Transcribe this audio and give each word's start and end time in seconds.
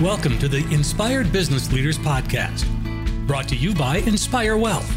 Welcome 0.00 0.38
to 0.38 0.48
the 0.48 0.66
Inspired 0.72 1.30
Business 1.30 1.70
Leaders 1.70 1.98
Podcast, 1.98 2.64
brought 3.26 3.46
to 3.48 3.54
you 3.54 3.74
by 3.74 3.98
Inspire 3.98 4.56
Wealth, 4.56 4.90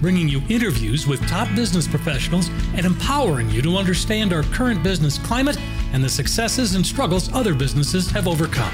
bringing 0.00 0.26
you 0.26 0.40
interviews 0.48 1.06
with 1.06 1.20
top 1.28 1.54
business 1.54 1.86
professionals 1.86 2.48
and 2.74 2.86
empowering 2.86 3.50
you 3.50 3.60
to 3.60 3.76
understand 3.76 4.32
our 4.32 4.44
current 4.44 4.82
business 4.82 5.18
climate 5.18 5.58
and 5.92 6.02
the 6.02 6.08
successes 6.08 6.76
and 6.76 6.86
struggles 6.86 7.30
other 7.34 7.52
businesses 7.52 8.10
have 8.10 8.26
overcome. 8.26 8.72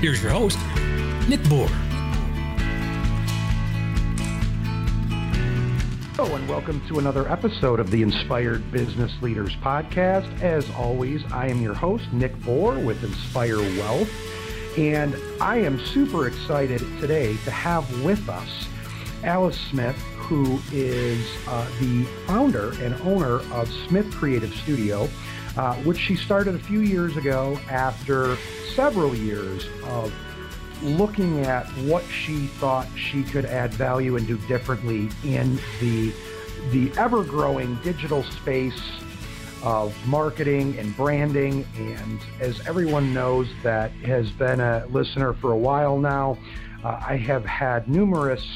Here's 0.00 0.22
your 0.22 0.30
host, 0.30 0.56
Nick 1.28 1.42
Bour. 1.48 1.66
Hello, 6.14 6.32
and 6.36 6.48
welcome 6.48 6.80
to 6.86 7.00
another 7.00 7.28
episode 7.28 7.80
of 7.80 7.90
the 7.90 8.02
Inspired 8.02 8.70
Business 8.70 9.10
Leaders 9.20 9.56
Podcast. 9.56 10.42
As 10.42 10.70
always, 10.76 11.24
I 11.32 11.48
am 11.48 11.60
your 11.60 11.74
host, 11.74 12.04
Nick 12.12 12.40
Bour 12.42 12.78
with 12.78 13.02
Inspire 13.02 13.58
Wealth. 13.58 14.08
And 14.76 15.16
I 15.40 15.56
am 15.56 15.78
super 15.86 16.26
excited 16.26 16.80
today 17.00 17.36
to 17.44 17.50
have 17.50 18.04
with 18.04 18.28
us 18.28 18.68
Alice 19.24 19.58
Smith, 19.70 19.96
who 20.18 20.60
is 20.70 21.26
uh, 21.48 21.66
the 21.80 22.04
founder 22.26 22.72
and 22.82 22.94
owner 23.02 23.40
of 23.54 23.70
Smith 23.88 24.12
Creative 24.14 24.52
Studio, 24.54 25.08
uh, 25.56 25.74
which 25.76 25.98
she 25.98 26.14
started 26.14 26.54
a 26.54 26.58
few 26.58 26.80
years 26.80 27.16
ago 27.16 27.58
after 27.70 28.36
several 28.74 29.14
years 29.14 29.66
of 29.84 30.12
looking 30.82 31.40
at 31.40 31.66
what 31.84 32.04
she 32.04 32.46
thought 32.46 32.86
she 32.94 33.24
could 33.24 33.46
add 33.46 33.72
value 33.72 34.16
and 34.16 34.26
do 34.26 34.36
differently 34.46 35.08
in 35.24 35.58
the 35.80 36.12
the 36.72 36.90
ever-growing 36.98 37.76
digital 37.76 38.24
space 38.24 38.80
of 39.66 39.92
marketing 40.06 40.78
and 40.78 40.96
branding. 40.96 41.66
And 41.76 42.20
as 42.40 42.64
everyone 42.68 43.12
knows 43.12 43.48
that 43.64 43.90
has 44.04 44.30
been 44.30 44.60
a 44.60 44.86
listener 44.86 45.34
for 45.34 45.50
a 45.50 45.58
while 45.58 45.98
now, 45.98 46.38
uh, 46.84 47.02
I 47.04 47.16
have 47.16 47.44
had 47.44 47.88
numerous 47.88 48.46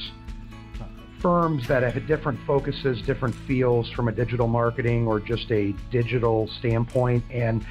uh, 0.80 0.84
firms 1.18 1.66
that 1.66 1.82
have 1.82 2.06
different 2.06 2.38
focuses, 2.46 3.02
different 3.02 3.34
feels 3.34 3.90
from 3.90 4.06
a 4.06 4.12
digital 4.12 4.46
marketing 4.46 5.08
or 5.08 5.18
just 5.18 5.50
a 5.50 5.74
digital 5.90 6.46
standpoint. 6.60 7.24
And 7.28 7.66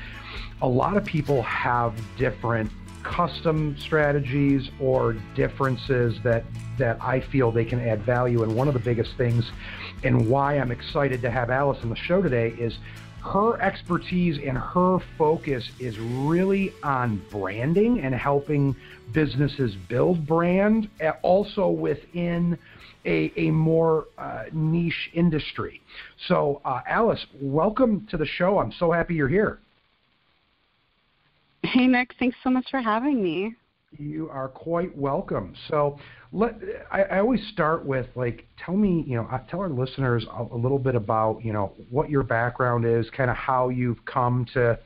a 0.61 0.67
lot 0.67 0.97
of 0.97 1.05
people 1.05 1.41
have 1.43 1.97
different 2.17 2.69
custom 3.03 3.77
strategies 3.77 4.69
or 4.81 5.13
differences 5.33 6.19
that 6.23 6.43
that 6.77 7.01
I 7.01 7.21
feel 7.21 7.53
they 7.53 7.63
can 7.63 7.79
add 7.79 8.03
value. 8.03 8.43
And 8.43 8.53
one 8.53 8.67
of 8.67 8.73
the 8.73 8.81
biggest 8.81 9.15
things 9.15 9.49
and 10.03 10.29
why 10.29 10.55
I'm 10.55 10.71
excited 10.71 11.21
to 11.21 11.31
have 11.31 11.49
Alice 11.49 11.79
on 11.83 11.89
the 11.89 11.95
show 11.95 12.21
today 12.21 12.49
is 12.59 12.77
her 13.23 13.61
expertise 13.61 14.39
and 14.45 14.57
her 14.57 14.99
focus 15.17 15.69
is 15.79 15.97
really 15.99 16.73
on 16.83 17.21
branding 17.29 18.01
and 18.01 18.15
helping 18.15 18.75
businesses 19.13 19.75
build 19.87 20.25
brand, 20.25 20.89
also 21.21 21.69
within 21.69 22.57
a, 23.05 23.31
a 23.35 23.51
more 23.51 24.05
uh, 24.17 24.43
niche 24.51 25.09
industry. 25.13 25.81
So, 26.27 26.61
uh, 26.65 26.81
Alice, 26.87 27.25
welcome 27.41 28.07
to 28.09 28.17
the 28.17 28.25
show. 28.25 28.59
I'm 28.59 28.71
so 28.73 28.91
happy 28.91 29.15
you're 29.15 29.27
here. 29.27 29.59
Hey, 31.63 31.87
Nick. 31.87 32.15
Thanks 32.19 32.37
so 32.43 32.49
much 32.49 32.65
for 32.71 32.81
having 32.81 33.21
me. 33.21 33.55
You 33.97 34.29
are 34.29 34.47
quite 34.47 34.95
welcome. 34.95 35.55
So, 35.67 35.97
let 36.31 36.55
I, 36.91 37.03
I 37.03 37.19
always 37.19 37.41
start 37.51 37.85
with 37.85 38.05
like, 38.15 38.45
tell 38.63 38.75
me, 38.77 39.03
you 39.07 39.15
know, 39.15 39.27
uh, 39.31 39.39
tell 39.49 39.61
our 39.61 39.69
listeners 39.69 40.25
a, 40.31 40.43
a 40.43 40.55
little 40.55 40.77
bit 40.77 40.93
about, 40.93 41.43
you 41.43 41.53
know, 41.53 41.73
what 41.89 42.09
your 42.09 42.21
background 42.21 42.85
is, 42.85 43.09
kind 43.17 43.31
of 43.31 43.35
how 43.35 43.69
you've 43.69 44.03
come 44.05 44.45
to, 44.53 44.77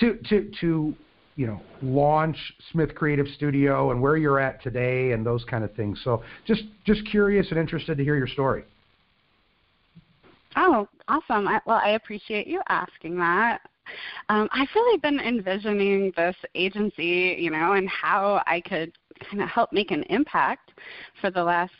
to, 0.00 0.18
to, 0.30 0.50
to, 0.60 0.94
you 1.36 1.46
know, 1.46 1.60
launch 1.82 2.36
Smith 2.70 2.94
Creative 2.94 3.26
Studio 3.36 3.90
and 3.90 4.00
where 4.00 4.16
you're 4.16 4.40
at 4.40 4.62
today 4.62 5.12
and 5.12 5.24
those 5.24 5.44
kind 5.44 5.62
of 5.62 5.74
things. 5.74 6.00
So, 6.02 6.22
just 6.46 6.62
just 6.86 7.04
curious 7.10 7.46
and 7.50 7.58
interested 7.58 7.98
to 7.98 8.04
hear 8.04 8.16
your 8.16 8.26
story. 8.28 8.64
Oh, 10.56 10.88
awesome! 11.08 11.46
I, 11.46 11.60
well, 11.66 11.80
I 11.84 11.90
appreciate 11.90 12.46
you 12.46 12.62
asking 12.70 13.18
that. 13.18 13.60
Um, 14.28 14.48
I've 14.52 14.68
really 14.74 14.98
been 14.98 15.20
envisioning 15.20 16.12
this 16.16 16.36
agency, 16.54 17.36
you 17.38 17.50
know, 17.50 17.72
and 17.72 17.88
how 17.88 18.42
I 18.46 18.60
could 18.60 18.92
kind 19.30 19.42
of 19.42 19.48
help 19.48 19.72
make 19.72 19.90
an 19.90 20.02
impact 20.04 20.72
for 21.20 21.30
the 21.30 21.42
last 21.42 21.72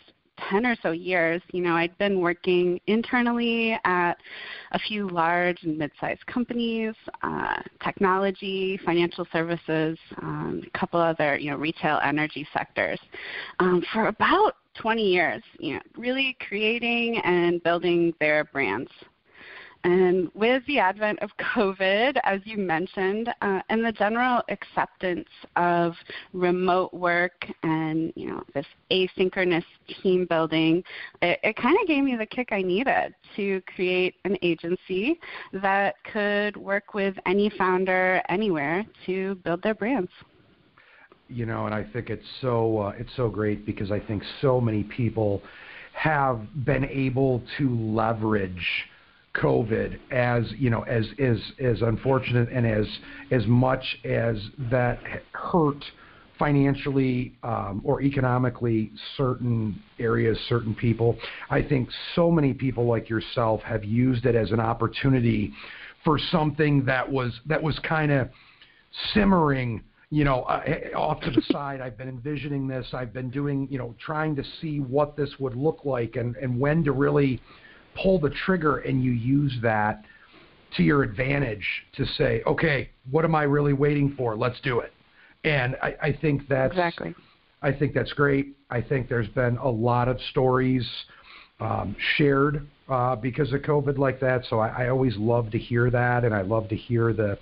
10 0.51 0.67
or 0.67 0.77
so 0.83 0.91
years, 0.93 1.43
you 1.53 1.63
know, 1.63 1.75
I'd 1.75 1.97
been 1.99 2.21
working 2.21 2.81
internally 2.87 3.79
at 3.85 4.15
a 4.73 4.79
few 4.79 5.09
large 5.09 5.63
and 5.63 5.79
mid-sized 5.79 6.25
companies, 6.27 6.95
uh, 7.23 7.57
technology, 7.83 8.79
financial 8.85 9.27
services, 9.33 9.99
um, 10.21 10.63
a 10.67 10.79
couple 10.79 11.01
other, 11.01 11.39
you 11.39 11.51
know, 11.51 11.57
retail 11.57 12.01
energy 12.03 12.47
sectors 12.53 13.01
um, 13.59 13.83
for 13.93 14.09
about 14.09 14.57
20 14.75 15.03
years, 15.03 15.43
you 15.59 15.75
know, 15.75 15.81
really 15.97 16.37
creating 16.47 17.21
and 17.25 17.63
building 17.63 18.15
their 18.21 18.45
brands. 18.45 18.91
And 19.85 20.31
with 20.35 20.65
the 20.67 20.79
advent 20.79 21.19
of 21.21 21.31
COVID, 21.57 22.17
as 22.23 22.41
you 22.45 22.57
mentioned, 22.57 23.29
uh, 23.43 23.61
and 23.69 23.85
the 23.85 23.91
general 23.91 24.41
acceptance 24.49 25.29
of 25.57 25.95
remote 26.33 26.95
work 26.95 27.47
and 27.65 28.13
you 28.15 28.29
know 28.29 28.45
this 28.55 28.67
asynchronous 28.93 29.65
team 30.03 30.27
building, 30.27 30.85
it, 31.21 31.41
it 31.43 31.57
kind 31.57 31.77
of 31.81 31.89
gave 31.89 32.05
me 32.05 32.17
the 32.17 32.27
kick 32.27 32.51
I 32.53 32.63
needed 32.63 33.15
to 33.37 33.61
create 33.75 34.15
an 34.25 34.37
agency 34.43 35.19
that 35.53 35.97
could 36.13 36.57
work 36.57 36.95
with 36.95 37.17
any 37.27 37.51
founder 37.51 38.23
anywhere 38.29 38.85
to 39.07 39.35
build 39.37 39.63
their 39.63 39.75
brands. 39.75 40.11
You 41.29 41.47
know, 41.47 41.67
and 41.67 41.75
I 41.75 41.83
think 41.83 42.09
it's 42.09 42.27
so 42.41 42.79
uh, 42.79 42.93
it's 42.99 43.15
so 43.17 43.29
great 43.29 43.67
because 43.67 43.91
I 43.91 43.99
think 43.99 44.23
so 44.41 44.61
many 44.61 44.85
people 44.85 45.43
have 45.93 46.41
been 46.65 46.85
able 46.85 47.43
to 47.59 47.69
leverage 47.77 48.87
COVID 49.37 49.99
as 50.11 50.45
you 50.59 50.69
know 50.71 50.83
as 50.83 51.07
as 51.19 51.39
as 51.59 51.81
unfortunate 51.83 52.51
and 52.51 52.67
as 52.67 52.87
as 53.31 53.47
much 53.47 53.85
as 54.05 54.37
that 54.71 54.99
hurt 55.33 55.83
financially 56.39 57.33
um, 57.43 57.81
or 57.85 58.03
economically 58.03 58.91
certain 59.17 59.81
areas, 59.99 60.37
certain 60.49 60.75
people. 60.75 61.17
I 61.51 61.63
think 61.63 61.89
so 62.15 62.31
many 62.31 62.53
people 62.53 62.85
like 62.85 63.09
yourself 63.09 63.61
have 63.63 63.85
used 63.85 64.27
it 64.27 64.35
as 64.35 64.51
an 64.51 64.59
opportunity 64.59 65.53
for 66.05 66.19
something 66.19 66.85
that 66.87 67.11
was 67.11 67.33
that 67.47 67.63
was 67.63 67.79
kind 67.81 68.11
of 68.11 68.29
simmering 69.15 69.83
you 70.11 70.25
know, 70.25 70.43
uh, 70.43 70.63
off 70.95 71.23
to 71.23 71.31
the 71.31 71.41
side. 71.51 71.81
I've 71.81 71.97
been 71.97 72.11
envisioning 72.11 72.69
this. 72.69 72.87
I've 72.93 73.15
been 73.15 73.31
doing, 73.31 73.67
you 73.71 73.79
know, 73.79 73.95
trying 73.99 74.37
to 74.37 74.45
see 74.61 74.79
what 74.79 75.17
this 75.17 75.31
would 75.39 75.57
look 75.57 75.87
like 75.87 76.17
and, 76.17 76.37
and 76.37 76.61
when 76.61 76.85
to 76.85 76.93
really 76.93 77.41
pull 78.01 78.19
the 78.19 78.31
trigger 78.31 78.79
and 78.79 79.03
you 79.03 79.13
use 79.13 79.57
that 79.63 80.05
to 80.77 80.83
your 80.83 81.03
advantage 81.03 81.67
to 81.97 82.07
say, 82.07 82.43
okay, 82.47 82.91
what 83.11 83.25
am 83.25 83.35
I 83.35 83.43
really 83.43 83.73
waiting 83.73 84.15
for? 84.17 84.37
Let's 84.37 84.61
do 84.61 84.81
it. 84.81 84.93
And 85.45 85.77
I, 85.83 85.95
I 86.01 86.13
think 86.13 86.49
that's 86.49 86.73
exactly. 86.73 87.15
I 87.63 87.73
think 87.73 87.95
that's 87.95 88.13
great. 88.13 88.57
I 88.71 88.81
think 88.81 89.09
there's 89.09 89.29
been 89.29 89.57
a 89.59 89.69
lot 89.69 90.09
of 90.09 90.19
stories 90.31 90.89
um, 91.61 91.95
shared 92.17 92.67
uh, 92.89 93.17
because 93.17 93.53
of 93.53 93.61
COVID 93.61 93.99
like 93.99 94.19
that. 94.21 94.45
So 94.49 94.59
I, 94.59 94.85
I 94.85 94.89
always 94.89 95.17
love 95.17 95.51
to 95.53 95.59
hear 95.59 95.91
that, 95.91 96.25
and 96.25 96.35
I 96.35 96.43
love 96.43 96.69
to 96.71 96.77
hear 96.77 97.13
the 97.13 97.39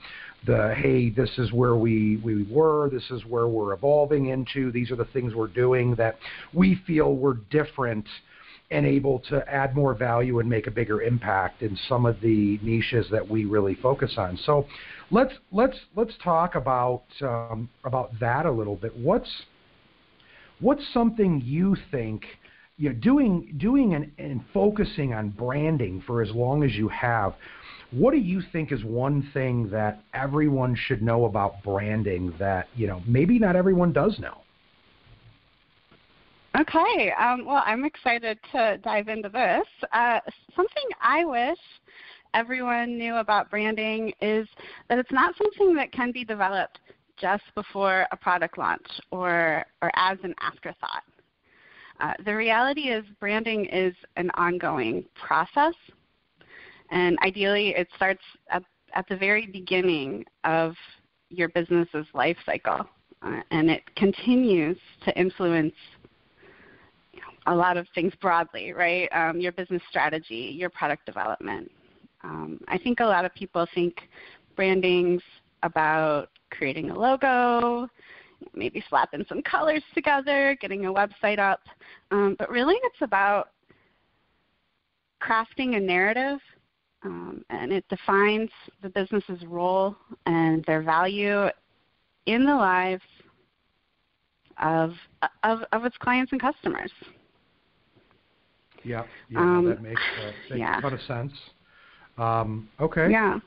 the 0.46 0.74
hey, 0.78 1.10
this 1.10 1.30
is 1.38 1.52
where 1.52 1.76
we 1.76 2.16
we 2.18 2.44
were, 2.44 2.88
this 2.90 3.10
is 3.10 3.24
where 3.26 3.46
we're 3.48 3.72
evolving 3.72 4.26
into. 4.26 4.70
These 4.72 4.90
are 4.90 4.96
the 4.96 5.06
things 5.06 5.34
we're 5.34 5.48
doing 5.48 5.94
that 5.96 6.18
we 6.52 6.80
feel 6.86 7.14
we're 7.14 7.34
different 7.50 8.06
and 8.70 8.86
able 8.86 9.18
to 9.18 9.46
add 9.48 9.74
more 9.74 9.94
value 9.94 10.38
and 10.38 10.48
make 10.48 10.66
a 10.66 10.70
bigger 10.70 11.02
impact 11.02 11.62
in 11.62 11.76
some 11.88 12.06
of 12.06 12.20
the 12.20 12.58
niches 12.62 13.06
that 13.10 13.28
we 13.28 13.44
really 13.44 13.74
focus 13.74 14.14
on. 14.16 14.38
So 14.44 14.66
let's 15.10 15.34
let's 15.50 15.76
let's 15.96 16.12
talk 16.22 16.54
about 16.54 17.02
um, 17.20 17.68
about 17.84 18.12
that 18.20 18.46
a 18.46 18.50
little 18.50 18.76
bit. 18.76 18.96
What's 18.96 19.30
what's 20.60 20.82
something 20.92 21.42
you 21.44 21.76
think 21.90 22.24
you 22.76 22.90
know 22.90 22.94
doing 22.96 23.54
doing 23.58 23.94
and, 23.94 24.12
and 24.18 24.44
focusing 24.54 25.14
on 25.14 25.30
branding 25.30 26.02
for 26.06 26.22
as 26.22 26.30
long 26.30 26.62
as 26.62 26.72
you 26.74 26.88
have? 26.88 27.34
What 27.90 28.12
do 28.12 28.18
you 28.18 28.40
think 28.52 28.70
is 28.70 28.84
one 28.84 29.28
thing 29.34 29.68
that 29.70 30.04
everyone 30.14 30.76
should 30.76 31.02
know 31.02 31.24
about 31.24 31.60
branding 31.64 32.32
that 32.38 32.68
you 32.76 32.86
know 32.86 33.02
maybe 33.04 33.40
not 33.40 33.56
everyone 33.56 33.92
does 33.92 34.18
know? 34.20 34.38
Okay, 36.58 37.12
um, 37.12 37.44
well, 37.44 37.62
I'm 37.64 37.84
excited 37.84 38.38
to 38.52 38.78
dive 38.82 39.08
into 39.08 39.28
this. 39.28 39.66
Uh, 39.92 40.18
something 40.56 40.82
I 41.00 41.24
wish 41.24 41.58
everyone 42.34 42.98
knew 42.98 43.16
about 43.16 43.50
branding 43.50 44.12
is 44.20 44.48
that 44.88 44.98
it's 44.98 45.12
not 45.12 45.34
something 45.36 45.74
that 45.76 45.92
can 45.92 46.10
be 46.10 46.24
developed 46.24 46.80
just 47.20 47.44
before 47.54 48.06
a 48.10 48.16
product 48.16 48.58
launch 48.58 48.86
or, 49.12 49.64
or 49.80 49.92
as 49.94 50.18
an 50.24 50.34
afterthought. 50.40 51.04
Uh, 52.00 52.14
the 52.24 52.34
reality 52.34 52.88
is 52.88 53.04
branding 53.20 53.66
is 53.66 53.94
an 54.16 54.30
ongoing 54.34 55.04
process, 55.14 55.74
and 56.90 57.16
ideally 57.24 57.74
it 57.76 57.86
starts 57.94 58.22
at, 58.50 58.64
at 58.94 59.06
the 59.08 59.16
very 59.16 59.46
beginning 59.46 60.24
of 60.44 60.74
your 61.28 61.48
business's 61.50 62.06
life 62.12 62.38
cycle. 62.44 62.88
uh, 63.22 63.40
and 63.50 63.70
it 63.70 63.82
continues 63.96 64.78
to 65.04 65.16
influence 65.18 65.74
a 67.46 67.54
lot 67.54 67.76
of 67.76 67.86
things 67.94 68.12
broadly, 68.20 68.72
right? 68.72 69.08
Um, 69.12 69.40
your 69.40 69.52
business 69.52 69.82
strategy, 69.88 70.54
your 70.56 70.70
product 70.70 71.06
development. 71.06 71.70
Um, 72.22 72.60
I 72.68 72.78
think 72.78 73.00
a 73.00 73.04
lot 73.04 73.24
of 73.24 73.34
people 73.34 73.66
think 73.74 74.08
branding's 74.56 75.22
about 75.62 76.28
creating 76.50 76.90
a 76.90 76.98
logo, 76.98 77.88
maybe 78.54 78.82
slapping 78.88 79.24
some 79.28 79.42
colors 79.42 79.82
together, 79.94 80.56
getting 80.60 80.86
a 80.86 80.92
website 80.92 81.38
up, 81.38 81.60
um, 82.10 82.36
but 82.38 82.50
really 82.50 82.74
it's 82.84 83.02
about 83.02 83.50
crafting 85.22 85.76
a 85.76 85.80
narrative 85.80 86.40
um, 87.02 87.44
and 87.50 87.72
it 87.72 87.84
defines 87.88 88.50
the 88.82 88.88
business's 88.88 89.44
role 89.46 89.96
and 90.26 90.64
their 90.64 90.82
value 90.82 91.46
in 92.26 92.44
the 92.44 92.54
lives 92.54 93.02
of, 94.60 94.92
of, 95.42 95.60
of 95.72 95.84
its 95.84 95.96
clients 95.98 96.32
and 96.32 96.40
customers. 96.40 96.90
Yeah, 98.82 99.04
yeah, 99.28 99.40
um, 99.40 99.66
that 99.68 99.82
makes, 99.82 100.00
uh, 100.22 100.32
makes 100.48 100.58
yeah. 100.58 100.78
a 100.78 100.80
ton 100.80 100.94
of 100.94 101.00
sense. 101.02 101.32
Um, 102.16 102.68
okay. 102.80 103.10
Yeah. 103.10 103.38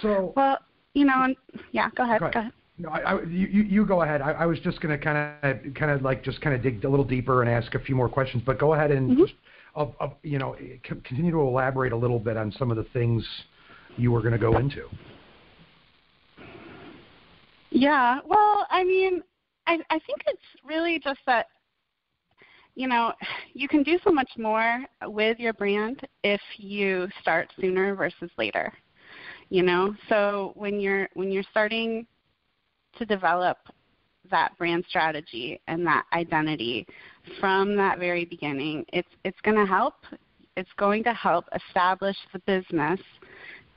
So. 0.00 0.32
Well, 0.36 0.58
you 0.94 1.04
know, 1.04 1.22
and, 1.22 1.36
yeah. 1.70 1.88
Go 1.96 2.04
ahead. 2.04 2.20
Go 2.20 2.26
ahead. 2.26 2.34
Go 2.34 2.40
ahead. 2.40 2.52
No, 2.78 2.88
I, 2.88 2.98
I, 3.00 3.22
you, 3.24 3.46
you 3.46 3.86
go 3.86 4.02
ahead. 4.02 4.22
I, 4.22 4.32
I 4.32 4.46
was 4.46 4.58
just 4.60 4.80
going 4.80 4.98
to 4.98 5.04
kind 5.04 5.36
of, 5.42 5.74
kind 5.74 5.90
of 5.90 6.02
like, 6.02 6.24
just 6.24 6.40
kind 6.40 6.56
of 6.56 6.62
dig 6.62 6.84
a 6.84 6.88
little 6.88 7.04
deeper 7.04 7.42
and 7.42 7.50
ask 7.50 7.74
a 7.74 7.78
few 7.78 7.94
more 7.94 8.08
questions. 8.08 8.42
But 8.44 8.58
go 8.58 8.74
ahead 8.74 8.90
and 8.90 9.10
mm-hmm. 9.10 9.22
just, 9.22 9.34
uh, 9.76 9.86
uh, 10.00 10.08
you 10.22 10.38
know, 10.38 10.56
continue 10.82 11.30
to 11.30 11.40
elaborate 11.40 11.92
a 11.92 11.96
little 11.96 12.18
bit 12.18 12.36
on 12.36 12.50
some 12.58 12.70
of 12.70 12.76
the 12.76 12.86
things 12.92 13.24
you 13.96 14.10
were 14.10 14.20
going 14.20 14.32
to 14.32 14.38
go 14.38 14.58
into. 14.58 14.88
Yeah. 17.70 18.18
Well, 18.26 18.66
I 18.70 18.82
mean, 18.84 19.22
I, 19.66 19.78
I 19.90 19.98
think 20.00 20.18
it's 20.26 20.42
really 20.64 20.98
just 20.98 21.20
that 21.26 21.46
you 22.74 22.88
know, 22.88 23.12
you 23.52 23.68
can 23.68 23.82
do 23.82 23.98
so 24.04 24.10
much 24.10 24.30
more 24.38 24.84
with 25.04 25.38
your 25.38 25.52
brand 25.52 26.06
if 26.24 26.40
you 26.56 27.08
start 27.20 27.48
sooner 27.60 27.94
versus 27.94 28.30
later. 28.38 28.72
You 29.50 29.62
know, 29.62 29.94
so 30.08 30.52
when 30.54 30.80
you're 30.80 31.08
when 31.14 31.30
you're 31.30 31.44
starting 31.50 32.06
to 32.96 33.04
develop 33.04 33.58
that 34.30 34.56
brand 34.56 34.84
strategy 34.88 35.60
and 35.68 35.86
that 35.86 36.04
identity 36.14 36.86
from 37.38 37.76
that 37.76 37.98
very 37.98 38.24
beginning, 38.24 38.86
it's 38.92 39.08
it's 39.24 39.40
going 39.42 39.58
to 39.58 39.66
help. 39.66 39.94
It's 40.56 40.70
going 40.78 41.04
to 41.04 41.12
help 41.12 41.46
establish 41.54 42.16
the 42.32 42.38
business 42.40 43.00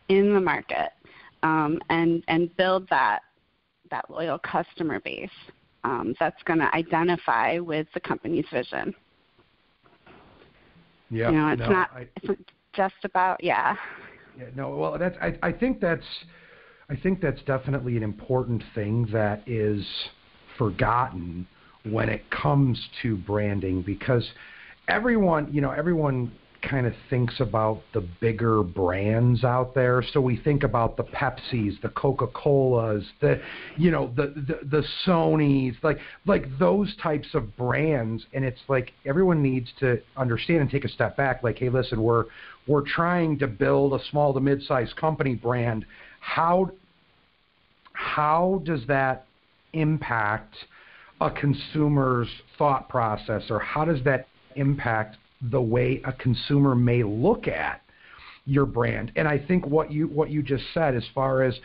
in 0.09 0.33
the 0.33 0.39
market 0.39 0.91
um, 1.43 1.79
and 1.89 2.23
and 2.27 2.55
build 2.55 2.87
that 2.89 3.19
that 3.91 4.09
loyal 4.09 4.39
customer 4.39 4.99
base 5.01 5.29
um, 5.85 6.15
that's 6.19 6.41
going 6.43 6.59
to 6.59 6.75
identify 6.75 7.59
with 7.59 7.87
the 7.93 7.99
company's 7.99 8.45
vision. 8.51 8.93
Yeah, 11.11 11.29
you 11.29 11.37
know, 11.37 11.47
it's 11.49 11.59
no, 11.59 11.69
not 11.69 11.91
I, 11.95 12.07
it's 12.23 12.41
just 12.73 12.95
about 13.03 13.43
yeah. 13.43 13.75
Yeah, 14.37 14.45
no, 14.55 14.75
well, 14.75 14.97
that's 14.97 15.15
I, 15.21 15.37
I 15.43 15.51
think 15.51 15.79
that's 15.79 16.05
I 16.89 16.95
think 16.95 17.21
that's 17.21 17.41
definitely 17.43 17.95
an 17.97 18.03
important 18.03 18.63
thing 18.73 19.07
that 19.13 19.43
is 19.47 19.85
forgotten 20.57 21.47
when 21.83 22.09
it 22.09 22.27
comes 22.31 22.83
to 23.03 23.15
branding 23.15 23.83
because 23.83 24.27
everyone, 24.87 25.53
you 25.53 25.61
know, 25.61 25.71
everyone 25.71 26.31
kind 26.69 26.87
of 26.87 26.93
thinks 27.09 27.39
about 27.39 27.81
the 27.93 28.01
bigger 28.19 28.63
brands 28.63 29.43
out 29.43 29.73
there. 29.75 30.03
So 30.13 30.19
we 30.21 30.37
think 30.37 30.63
about 30.63 30.97
the 30.97 31.03
Pepsis, 31.03 31.79
the 31.81 31.89
Coca-Colas, 31.89 33.03
the 33.21 33.41
you 33.77 33.91
know, 33.91 34.11
the 34.15 34.27
the, 34.35 34.59
the 34.67 34.83
Sonys, 35.05 35.75
like 35.83 35.99
like 36.25 36.45
those 36.59 36.95
types 37.01 37.27
of 37.33 37.55
brands 37.55 38.25
and 38.33 38.43
it's 38.43 38.61
like 38.67 38.93
everyone 39.05 39.41
needs 39.41 39.69
to 39.79 40.01
understand 40.17 40.61
and 40.61 40.69
take 40.69 40.85
a 40.85 40.89
step 40.89 41.15
back 41.15 41.43
like 41.43 41.57
hey 41.57 41.69
listen, 41.69 42.01
we're 42.01 42.25
we're 42.67 42.85
trying 42.85 43.37
to 43.39 43.47
build 43.47 43.93
a 43.93 44.03
small 44.09 44.33
to 44.33 44.39
mid-sized 44.39 44.95
company 44.95 45.35
brand. 45.35 45.85
How 46.19 46.71
how 47.93 48.61
does 48.65 48.85
that 48.87 49.25
impact 49.73 50.55
a 51.21 51.31
consumer's 51.31 52.27
thought 52.57 52.89
process 52.89 53.43
or 53.49 53.59
how 53.59 53.85
does 53.85 54.03
that 54.03 54.27
impact 54.55 55.17
the 55.41 55.61
way 55.61 56.01
a 56.05 56.13
consumer 56.13 56.75
may 56.75 57.03
look 57.03 57.47
at 57.47 57.81
your 58.45 58.65
brand. 58.65 59.11
And 59.15 59.27
I 59.27 59.37
think 59.37 59.65
what 59.65 59.91
you 59.91 60.07
what 60.07 60.29
you 60.29 60.41
just 60.41 60.63
said 60.73 60.95
as 60.95 61.03
far 61.13 61.43
as 61.43 61.57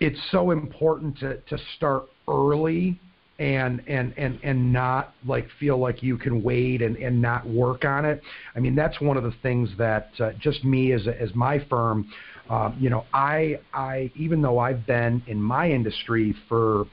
it's 0.00 0.18
so 0.30 0.50
important 0.50 1.18
to, 1.18 1.36
to 1.36 1.58
start 1.76 2.04
early 2.28 2.98
and 3.38 3.82
and 3.86 4.12
and 4.18 4.38
and 4.42 4.72
not 4.72 5.14
like 5.26 5.48
feel 5.58 5.78
like 5.78 6.02
you 6.02 6.18
can 6.18 6.42
wait 6.42 6.82
and 6.82 6.96
and 6.96 7.20
not 7.20 7.48
work 7.48 7.84
on 7.84 8.04
it. 8.04 8.22
I 8.54 8.60
mean 8.60 8.74
that's 8.74 9.00
one 9.00 9.16
of 9.16 9.22
the 9.22 9.34
things 9.42 9.70
that 9.78 10.10
uh, 10.20 10.32
just 10.38 10.64
me 10.64 10.92
as 10.92 11.06
as 11.06 11.34
my 11.34 11.64
firm, 11.70 12.10
um, 12.50 12.76
you 12.78 12.90
know, 12.90 13.06
I 13.14 13.60
I 13.72 14.10
even 14.16 14.42
though 14.42 14.58
I've 14.58 14.86
been 14.86 15.22
in 15.26 15.40
my 15.40 15.70
industry 15.70 16.34
for 16.48 16.86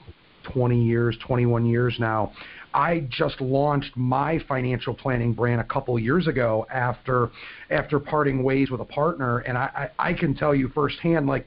20 0.52 0.82
years, 0.82 1.16
21 1.26 1.66
years 1.66 1.96
now, 1.98 2.32
I 2.74 3.06
just 3.10 3.40
launched 3.40 3.96
my 3.96 4.38
financial 4.48 4.94
planning 4.94 5.32
brand 5.32 5.60
a 5.60 5.64
couple 5.64 5.98
years 5.98 6.26
ago 6.26 6.66
after 6.72 7.30
after 7.70 7.98
parting 7.98 8.42
ways 8.42 8.70
with 8.70 8.80
a 8.80 8.84
partner, 8.84 9.38
and 9.38 9.56
I, 9.56 9.90
I, 9.98 10.10
I 10.10 10.14
can 10.14 10.34
tell 10.34 10.54
you 10.54 10.68
firsthand, 10.68 11.26
like 11.26 11.46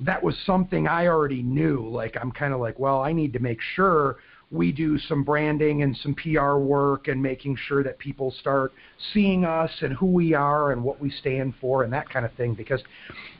that 0.00 0.22
was 0.22 0.36
something 0.46 0.86
I 0.86 1.06
already 1.06 1.42
knew. 1.42 1.88
Like 1.88 2.16
I'm 2.20 2.32
kind 2.32 2.54
of 2.54 2.60
like, 2.60 2.78
well, 2.78 3.00
I 3.00 3.12
need 3.12 3.32
to 3.34 3.38
make 3.38 3.60
sure 3.74 4.18
we 4.50 4.72
do 4.72 4.98
some 4.98 5.22
branding 5.22 5.82
and 5.82 5.96
some 5.98 6.14
PR 6.14 6.56
work 6.56 7.08
and 7.08 7.22
making 7.22 7.56
sure 7.68 7.84
that 7.84 7.98
people 7.98 8.34
start 8.40 8.72
seeing 9.12 9.44
us 9.44 9.70
and 9.80 9.92
who 9.94 10.06
we 10.06 10.34
are 10.34 10.72
and 10.72 10.82
what 10.82 11.00
we 11.00 11.10
stand 11.10 11.54
for 11.60 11.84
and 11.84 11.92
that 11.92 12.08
kind 12.08 12.26
of 12.26 12.32
thing 12.34 12.54
because 12.54 12.82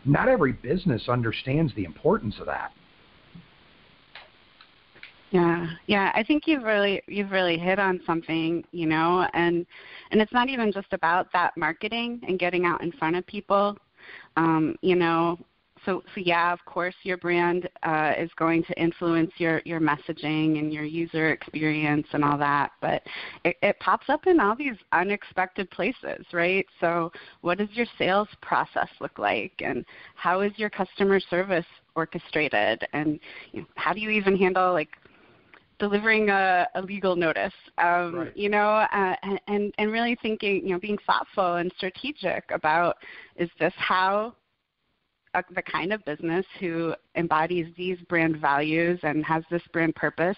not 0.05 0.29
every 0.29 0.53
business 0.53 1.09
understands 1.09 1.75
the 1.75 1.85
importance 1.85 2.37
of 2.39 2.47
that. 2.47 2.73
Yeah, 5.31 5.67
yeah. 5.87 6.11
I 6.15 6.25
think 6.25 6.47
you've 6.47 6.65
really 6.65 7.03
you've 7.07 7.31
really 7.31 7.57
hit 7.57 7.79
on 7.79 8.01
something, 8.05 8.65
you 8.73 8.87
know, 8.87 9.29
and 9.33 9.65
and 10.11 10.21
it's 10.21 10.33
not 10.33 10.49
even 10.49 10.73
just 10.73 10.93
about 10.93 11.33
that 11.33 11.57
marketing 11.57 12.21
and 12.27 12.39
getting 12.39 12.65
out 12.67 12.83
in 12.83 12.91
front 12.93 13.15
of 13.17 13.25
people. 13.27 13.77
Um, 14.37 14.75
you 14.83 14.97
know, 14.97 15.39
so 15.87 16.03
so 16.15 16.21
yeah, 16.21 16.53
of 16.53 16.59
course, 16.67 16.97
your 17.05 17.17
brand 17.17 17.69
uh, 17.85 18.13
is 18.19 18.31
going 18.37 18.65
to 18.65 18.81
influence 18.81 19.31
your 19.37 19.63
your 19.65 19.81
messaging 19.81 20.59
and 20.59 20.73
your 20.73 20.83
user 20.85 21.31
experience 21.31 22.09
and 22.13 22.25
all 22.25 22.37
that, 22.39 22.73
but 22.81 23.03
it, 23.45 23.57
it 23.63 23.79
pops 23.79 24.09
up 24.09 24.27
in 24.27 24.41
all 24.41 24.57
these 24.57 24.77
unexpected 24.93 25.71
places, 25.71 26.27
right? 26.33 26.67
So, 26.81 27.13
what 27.43 27.59
does 27.59 27.71
your 27.73 27.87
sales 27.99 28.29
process 28.43 28.89
look 29.01 29.19
like, 29.19 29.53
and 29.61 29.85
how 30.17 30.41
is 30.41 30.53
your 30.57 30.71
customer 30.71 31.21
service 31.21 31.67
orchestrated, 31.95 32.85
and 32.93 33.21
you 33.53 33.61
know, 33.61 33.67
how 33.77 33.93
do 33.93 34.01
you 34.01 34.11
even 34.11 34.37
handle 34.37 34.73
like 34.73 34.91
delivering 35.81 36.29
a, 36.29 36.69
a 36.77 36.83
legal 36.83 37.17
notice, 37.17 37.53
um, 37.79 38.15
right. 38.15 38.37
you 38.37 38.49
know, 38.49 38.87
uh, 38.93 39.17
and 39.49 39.75
and 39.77 39.91
really 39.91 40.17
thinking, 40.23 40.63
you 40.63 40.75
know, 40.75 40.79
being 40.79 40.99
thoughtful 41.07 41.57
and 41.57 41.73
strategic 41.77 42.45
about 42.53 42.97
is 43.35 43.51
this 43.59 43.73
how 43.77 44.35
uh, 45.35 45.43
the 45.55 45.63
kind 45.63 45.93
of 45.93 46.05
business 46.05 46.47
who 46.61 46.95
embodies 47.17 47.67
these 47.77 47.99
brand 48.09 48.37
values 48.37 49.01
and 49.03 49.25
has 49.25 49.43
this 49.51 49.63
brand 49.73 49.95
purpose 49.97 50.37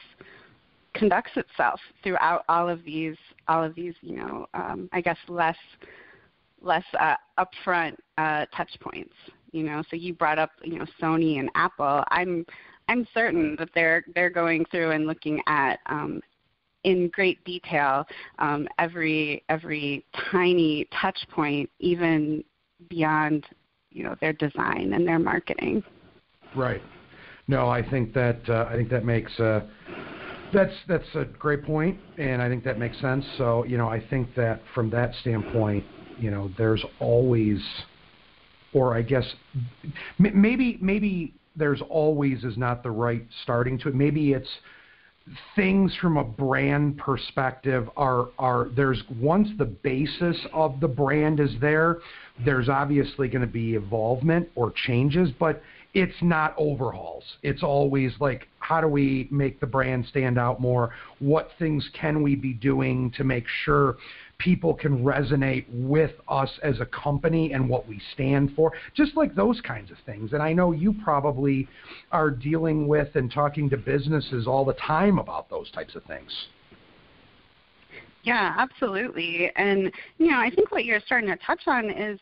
conducts 0.94 1.32
itself 1.36 1.80
throughout 2.02 2.44
all 2.48 2.68
of 2.68 2.82
these 2.84 3.16
all 3.48 3.62
of 3.62 3.74
these, 3.74 3.94
you 4.00 4.16
know, 4.16 4.46
um, 4.54 4.88
I 4.92 5.00
guess 5.00 5.18
less 5.28 5.56
less 6.60 6.84
uh, 6.98 7.16
upfront 7.38 7.96
uh, 8.16 8.46
touch 8.56 8.70
points. 8.80 9.14
You 9.50 9.64
know, 9.64 9.82
so 9.90 9.96
you 9.96 10.14
brought 10.14 10.38
up, 10.38 10.50
you 10.62 10.78
know, 10.78 10.86
Sony 11.00 11.38
and 11.38 11.50
Apple. 11.54 12.04
I'm 12.08 12.46
I'm 12.92 13.08
certain 13.14 13.56
that 13.58 13.70
they're 13.74 14.04
they're 14.14 14.28
going 14.28 14.66
through 14.70 14.90
and 14.90 15.06
looking 15.06 15.40
at 15.46 15.80
um, 15.86 16.20
in 16.84 17.08
great 17.08 17.42
detail 17.44 18.04
um, 18.38 18.68
every 18.78 19.42
every 19.48 20.04
tiny 20.30 20.86
touch 21.00 21.18
point, 21.30 21.70
even 21.78 22.44
beyond 22.90 23.46
you 23.92 24.04
know 24.04 24.14
their 24.20 24.34
design 24.34 24.92
and 24.92 25.08
their 25.08 25.18
marketing. 25.18 25.82
Right. 26.54 26.82
No, 27.48 27.70
I 27.70 27.88
think 27.88 28.12
that 28.12 28.40
uh, 28.46 28.68
I 28.68 28.76
think 28.76 28.90
that 28.90 29.06
makes 29.06 29.40
uh, 29.40 29.62
that's 30.52 30.74
that's 30.86 31.08
a 31.14 31.24
great 31.24 31.64
point, 31.64 31.98
and 32.18 32.42
I 32.42 32.48
think 32.50 32.62
that 32.64 32.78
makes 32.78 33.00
sense. 33.00 33.24
So 33.38 33.64
you 33.64 33.78
know, 33.78 33.88
I 33.88 34.06
think 34.06 34.34
that 34.34 34.60
from 34.74 34.90
that 34.90 35.14
standpoint, 35.22 35.82
you 36.18 36.30
know, 36.30 36.50
there's 36.58 36.84
always, 37.00 37.58
or 38.74 38.94
I 38.94 39.00
guess 39.00 39.24
maybe 40.18 40.76
maybe 40.82 41.32
there's 41.56 41.82
always 41.88 42.44
is 42.44 42.56
not 42.56 42.82
the 42.82 42.90
right 42.90 43.26
starting 43.42 43.78
to 43.80 43.88
it. 43.88 43.94
Maybe 43.94 44.32
it's 44.32 44.48
things 45.54 45.94
from 46.00 46.16
a 46.16 46.24
brand 46.24 46.98
perspective 46.98 47.88
are 47.96 48.28
are 48.38 48.68
there's 48.74 49.02
once 49.20 49.48
the 49.58 49.64
basis 49.64 50.36
of 50.52 50.80
the 50.80 50.88
brand 50.88 51.40
is 51.40 51.50
there, 51.60 51.98
there's 52.44 52.68
obviously 52.68 53.28
going 53.28 53.46
to 53.46 53.52
be 53.52 53.74
evolvement 53.74 54.48
or 54.54 54.72
changes, 54.86 55.30
but 55.38 55.62
it's 55.94 56.16
not 56.22 56.54
overhauls. 56.56 57.24
It's 57.42 57.62
always 57.62 58.12
like 58.18 58.48
how 58.58 58.80
do 58.80 58.88
we 58.88 59.28
make 59.30 59.60
the 59.60 59.66
brand 59.66 60.06
stand 60.06 60.38
out 60.38 60.60
more? 60.60 60.90
What 61.18 61.50
things 61.58 61.88
can 61.92 62.22
we 62.22 62.34
be 62.34 62.54
doing 62.54 63.12
to 63.16 63.24
make 63.24 63.44
sure 63.64 63.96
people 64.42 64.74
can 64.74 65.04
resonate 65.04 65.64
with 65.70 66.12
us 66.28 66.50
as 66.62 66.80
a 66.80 66.86
company 66.86 67.52
and 67.52 67.68
what 67.68 67.86
we 67.86 68.00
stand 68.14 68.52
for? 68.56 68.72
Just 68.94 69.16
like 69.16 69.34
those 69.34 69.60
kinds 69.60 69.90
of 69.90 69.96
things. 70.04 70.32
And 70.32 70.42
I 70.42 70.52
know 70.52 70.72
you 70.72 70.94
probably 71.04 71.68
are 72.10 72.30
dealing 72.30 72.88
with 72.88 73.14
and 73.14 73.30
talking 73.30 73.70
to 73.70 73.76
businesses 73.76 74.46
all 74.46 74.64
the 74.64 74.74
time 74.74 75.18
about 75.18 75.48
those 75.48 75.70
types 75.70 75.94
of 75.94 76.04
things. 76.04 76.30
Yeah, 78.24 78.54
absolutely. 78.56 79.50
And 79.56 79.90
you 80.18 80.30
know, 80.30 80.38
I 80.38 80.50
think 80.50 80.70
what 80.70 80.84
you're 80.84 81.00
starting 81.00 81.28
to 81.28 81.36
touch 81.44 81.62
on 81.66 81.90
is, 81.90 82.18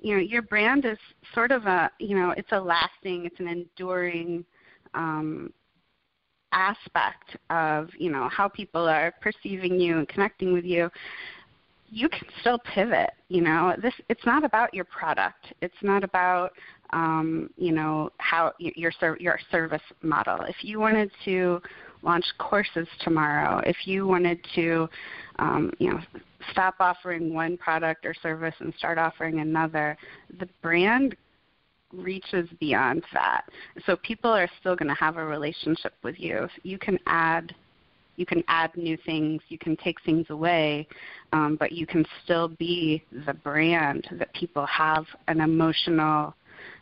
you 0.00 0.14
know, 0.14 0.20
your 0.20 0.42
brand 0.42 0.84
is 0.84 0.98
sort 1.34 1.50
of 1.50 1.66
a, 1.66 1.90
you 1.98 2.16
know, 2.16 2.30
it's 2.36 2.52
a 2.52 2.60
lasting, 2.60 3.26
it's 3.26 3.38
an 3.40 3.48
enduring 3.48 4.44
um, 4.94 5.52
aspect 6.52 7.36
of, 7.50 7.90
you 7.98 8.10
know, 8.10 8.28
how 8.28 8.48
people 8.48 8.88
are 8.88 9.12
perceiving 9.20 9.78
you 9.78 9.98
and 9.98 10.08
connecting 10.08 10.52
with 10.52 10.64
you. 10.64 10.90
You 11.90 12.08
can 12.08 12.26
still 12.40 12.58
pivot. 12.58 13.10
You 13.28 13.42
know, 13.42 13.74
this 13.80 13.94
it's 14.08 14.24
not 14.24 14.44
about 14.44 14.72
your 14.72 14.84
product. 14.84 15.52
It's 15.60 15.74
not 15.82 16.04
about 16.04 16.52
um, 16.92 17.50
you 17.56 17.72
know 17.72 18.10
how 18.18 18.52
your 18.58 18.92
your 19.18 19.38
service 19.50 19.82
model. 20.02 20.42
If 20.42 20.56
you 20.62 20.80
wanted 20.80 21.10
to 21.24 21.60
launch 22.02 22.24
courses 22.38 22.88
tomorrow, 23.00 23.60
if 23.66 23.76
you 23.86 24.06
wanted 24.06 24.40
to, 24.54 24.88
um, 25.38 25.70
you 25.78 25.90
know, 25.90 26.00
stop 26.52 26.76
offering 26.80 27.34
one 27.34 27.56
product 27.56 28.06
or 28.06 28.14
service 28.22 28.54
and 28.60 28.72
start 28.78 28.98
offering 28.98 29.40
another, 29.40 29.96
the 30.38 30.48
brand 30.62 31.14
reaches 31.92 32.48
beyond 32.58 33.02
that. 33.12 33.42
So 33.84 33.96
people 33.96 34.30
are 34.30 34.48
still 34.60 34.76
going 34.76 34.88
to 34.88 34.94
have 34.94 35.16
a 35.16 35.24
relationship 35.24 35.94
with 36.02 36.18
you. 36.18 36.48
You 36.62 36.78
can 36.78 36.98
add 37.06 37.54
you 38.20 38.26
can 38.26 38.44
add 38.48 38.70
new 38.76 38.98
things, 39.06 39.40
you 39.48 39.56
can 39.56 39.76
take 39.78 39.96
things 40.04 40.26
away, 40.28 40.86
um, 41.32 41.56
but 41.58 41.72
you 41.72 41.86
can 41.86 42.04
still 42.22 42.48
be 42.48 43.02
the 43.26 43.32
brand 43.32 44.06
that 44.12 44.32
people 44.34 44.66
have 44.66 45.06
an 45.28 45.40
emotional, 45.40 46.34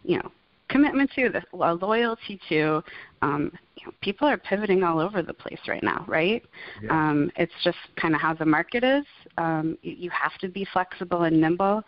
you 0.02 0.18
know, 0.18 0.33
commitment 0.68 1.09
to, 1.14 1.30
the, 1.30 1.42
a 1.64 1.75
loyalty 1.75 2.40
to. 2.49 2.83
Um, 3.23 3.52
you 3.76 3.87
know, 3.87 3.92
people 4.00 4.26
are 4.26 4.37
pivoting 4.37 4.83
all 4.83 4.99
over 4.99 5.23
the 5.23 5.33
place 5.33 5.61
right 5.68 5.83
now, 5.83 6.04
right? 6.09 6.45
Yeah. 6.83 6.90
Um, 6.90 7.30
it's 7.37 7.52
just 7.62 7.78
kind 7.97 8.16
of 8.16 8.21
how 8.21 8.35
the 8.35 8.45
market 8.45 8.83
is. 8.83 9.04
Um, 9.38 9.78
you, 9.83 9.92
you 9.92 10.11
have 10.11 10.37
to 10.40 10.49
be 10.49 10.66
flexible 10.73 11.23
and 11.23 11.40
nimble, 11.40 11.85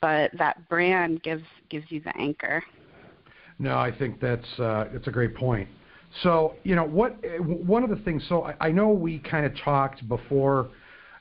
but 0.00 0.32
that 0.36 0.68
brand 0.68 1.22
gives 1.22 1.44
gives 1.70 1.86
you 1.88 2.00
the 2.00 2.14
anchor. 2.16 2.64
No, 3.60 3.78
I 3.78 3.96
think 3.96 4.20
that's 4.20 4.58
uh, 4.58 4.86
that's 4.92 5.06
a 5.06 5.12
great 5.12 5.36
point. 5.36 5.68
So 6.22 6.54
you 6.64 6.74
know 6.74 6.84
what? 6.84 7.16
One 7.40 7.84
of 7.84 7.90
the 7.90 7.96
things. 7.96 8.24
So 8.28 8.44
I, 8.44 8.54
I 8.60 8.70
know 8.70 8.90
we 8.90 9.18
kind 9.18 9.46
of 9.46 9.52
talked 9.64 10.06
before, 10.08 10.70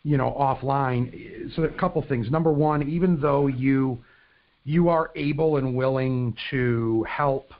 you 0.03 0.17
know, 0.17 0.35
offline. 0.39 1.53
So 1.55 1.63
a 1.63 1.69
couple 1.69 2.01
things. 2.03 2.31
Number 2.31 2.51
one, 2.51 2.87
even 2.89 3.19
though 3.19 3.47
you 3.47 3.99
you 4.63 4.89
are 4.89 5.11
able 5.15 5.57
and 5.57 5.75
willing 5.75 6.35
to 6.51 7.05
help 7.09 7.51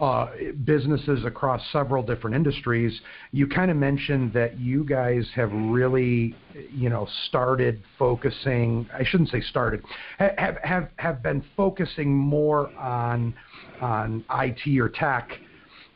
uh, 0.00 0.28
businesses 0.64 1.24
across 1.24 1.62
several 1.72 2.02
different 2.02 2.36
industries. 2.36 3.00
You 3.32 3.46
kind 3.46 3.70
of 3.70 3.78
mentioned 3.78 4.32
that 4.34 4.58
you 4.58 4.84
guys 4.84 5.26
have 5.34 5.50
really, 5.52 6.34
you 6.70 6.90
know, 6.90 7.08
started 7.28 7.82
focusing. 7.98 8.88
I 8.92 9.04
shouldn't 9.04 9.30
say 9.30 9.40
started. 9.40 9.82
Have 10.18 10.58
have 10.62 10.88
have 10.96 11.22
been 11.22 11.42
focusing 11.56 12.14
more 12.14 12.74
on 12.76 13.34
on 13.80 14.24
IT 14.30 14.78
or 14.78 14.90
tech 14.90 15.30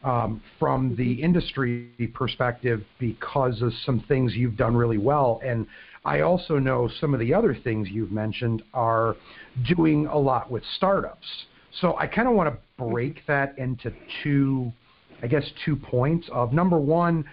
um, 0.02 0.42
from 0.59 0.97
the 0.97 1.12
industry 1.23 1.90
perspective 2.14 2.83
because 2.99 3.61
of 3.62 3.73
some 3.85 4.00
things 4.09 4.35
you've 4.35 4.57
done 4.57 4.75
really 4.75 4.99
well. 4.99 5.40
And 5.45 5.66
I 6.04 6.21
also 6.21 6.59
know 6.59 6.88
some 7.00 7.12
of 7.12 7.21
the 7.21 7.35
other 7.35 7.54
things 7.54 7.88
you've 7.90 8.12
mentioned 8.12 8.62
are 8.73 9.16
doing 9.66 10.07
a 10.07 10.16
lot 10.16 10.50
with 10.50 10.62
startups. 10.76 11.26
So 11.80 11.97
I 11.97 12.07
kind 12.07 12.26
of 12.26 12.35
want 12.35 12.52
to 12.52 12.59
break 12.83 13.23
that 13.26 13.57
into 13.59 13.92
two, 14.23 14.73
I 15.23 15.26
guess, 15.26 15.45
two 15.64 15.76
points. 15.76 16.28
Of 16.33 16.52
number 16.52 16.78
one, 16.78 17.25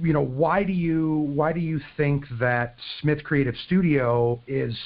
you 0.00 0.12
know, 0.12 0.22
why 0.22 0.62
do 0.62 0.72
you 0.72 1.30
why 1.34 1.52
do 1.52 1.60
you 1.60 1.80
think 1.96 2.24
that 2.38 2.76
Smith 3.00 3.22
Creative 3.24 3.54
Studio 3.66 4.40
is 4.46 4.76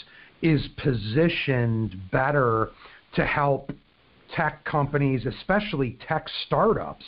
is 0.42 0.66
positioned 0.82 2.10
better 2.10 2.70
to 3.14 3.24
help 3.24 3.70
tech 4.34 4.64
companies, 4.64 5.26
especially 5.26 5.98
tech 6.06 6.26
startups, 6.46 7.04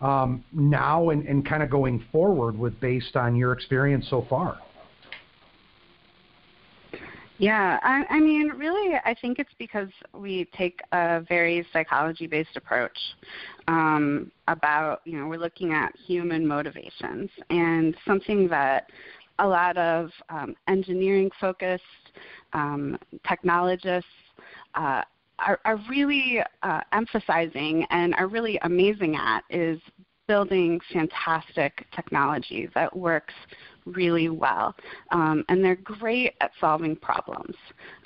um, 0.00 0.44
now 0.52 1.10
and, 1.10 1.26
and 1.26 1.48
kind 1.48 1.62
of 1.62 1.70
going 1.70 2.04
forward 2.10 2.58
with 2.58 2.78
based 2.80 3.16
on 3.16 3.36
your 3.36 3.52
experience 3.52 4.06
so 4.10 4.26
far? 4.28 4.58
Yeah, 7.38 7.80
I, 7.82 8.04
I 8.08 8.20
mean, 8.20 8.50
really, 8.50 8.96
I 9.04 9.14
think 9.20 9.38
it's 9.40 9.50
because 9.58 9.88
we 10.12 10.48
take 10.56 10.80
a 10.92 11.22
very 11.28 11.66
psychology-based 11.72 12.56
approach 12.56 12.96
um, 13.66 14.30
about, 14.46 15.00
you 15.04 15.18
know, 15.18 15.26
we're 15.26 15.40
looking 15.40 15.72
at 15.72 15.92
human 16.06 16.46
motivations 16.46 17.30
and 17.50 17.96
something 18.06 18.46
that 18.48 18.90
a 19.40 19.48
lot 19.48 19.76
of 19.76 20.10
um, 20.28 20.54
engineering-focused 20.68 21.82
um, 22.52 22.96
technologists 23.26 24.08
uh, 24.74 25.02
are, 25.46 25.60
are, 25.64 25.78
really 25.88 26.40
uh, 26.62 26.80
emphasizing 26.92 27.86
and 27.90 28.14
are 28.14 28.26
really 28.26 28.58
amazing 28.62 29.16
at 29.16 29.42
is 29.50 29.80
building 30.28 30.80
fantastic 30.92 31.86
technology 31.94 32.68
that 32.74 32.94
works 32.96 33.34
really 33.84 34.28
well, 34.28 34.74
um, 35.10 35.44
and 35.48 35.64
they're 35.64 35.76
great 35.76 36.34
at 36.40 36.52
solving 36.60 36.96
problems. 36.96 37.56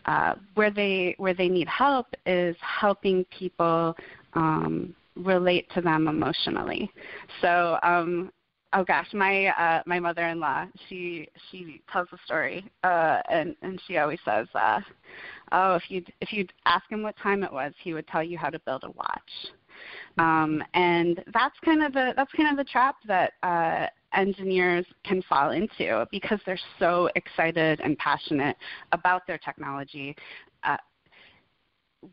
Uh, 0.07 0.35
where 0.55 0.71
they 0.71 1.14
where 1.19 1.35
they 1.35 1.49
need 1.49 1.69
help 1.69 2.07
is 2.25 2.57
helping 2.61 3.25
people 3.25 3.95
um, 4.35 4.95
relate 5.16 5.69
to 5.75 5.81
them 5.81 6.09
emotionally. 6.09 6.90
So 7.40 7.78
um, 7.83 8.31
oh 8.73 8.85
gosh, 8.85 9.09
my 9.13 9.47
uh, 9.47 9.83
my 9.87 9.99
mother-in-law, 9.99 10.67
she 10.89 11.29
she 11.51 11.83
tells 11.93 12.09
the 12.11 12.19
story, 12.25 12.65
uh, 12.85 13.21
and 13.31 13.55
and 13.63 13.81
she 13.87 13.99
always 13.99 14.19
says, 14.25 14.47
uh, 14.55 14.81
oh, 15.53 15.75
if 15.75 15.85
you 15.89 16.03
if 16.21 16.33
you'd 16.33 16.53
ask 16.67 16.85
him 16.91 17.03
what 17.03 17.17
time 17.17 17.43
it 17.43 17.53
was, 17.53 17.73
he 17.83 17.95
would 17.95 18.07
tell 18.09 18.23
you 18.23 18.39
how 18.39 18.51
to 18.51 18.59
build 18.61 18.85
a 18.85 18.91
watch. 18.91 19.31
Um, 20.19 20.63
and 20.75 21.23
that's 21.33 21.57
kind 21.65 21.83
of 21.83 21.93
the 21.93 22.13
that's 22.17 22.33
kind 22.33 22.49
of 22.51 22.57
the 22.57 22.71
trap 22.71 22.97
that 23.07 23.33
uh, 23.43 23.87
engineers 24.15 24.87
can 25.05 25.23
fall 25.23 25.51
into 25.51 26.07
because 26.11 26.41
they're 26.47 26.59
so 26.79 27.09
excited 27.15 27.81
and 27.81 27.97
passionate 27.99 28.57
about 28.93 29.27
their 29.27 29.39
technology. 29.39 30.17
Uh, 30.65 30.77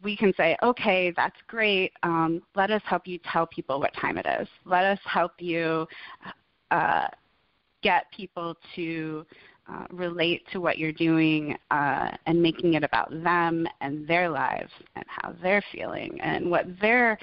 we 0.02 0.18
can 0.18 0.34
say, 0.36 0.58
okay, 0.64 1.14
that's 1.16 1.36
great. 1.48 1.94
Um, 2.02 2.42
let 2.56 2.72
us 2.72 2.82
help 2.86 3.06
you 3.06 3.20
tell 3.32 3.46
people 3.46 3.80
what 3.80 3.94
time 3.94 4.18
it 4.18 4.26
is. 4.40 4.48
Let 4.66 4.86
us 4.86 5.00
help 5.06 5.34
you 5.40 5.88
uh, 6.74 7.08
get 7.84 8.06
people 8.16 8.56
to 8.76 9.26
uh, 9.72 9.86
relate 9.92 10.42
to 10.52 10.60
what 10.60 10.78
you're 10.78 10.92
doing 10.92 11.56
uh, 11.72 12.10
and 12.26 12.42
making 12.42 12.74
it 12.74 12.84
about 12.84 13.10
them 13.24 13.66
and 13.82 14.08
their 14.08 14.28
lives 14.30 14.72
and 14.96 15.06
how 15.08 15.34
they're 15.42 15.64
feeling 15.72 16.20
and 16.22 16.50
what 16.50 16.66
their 16.82 17.18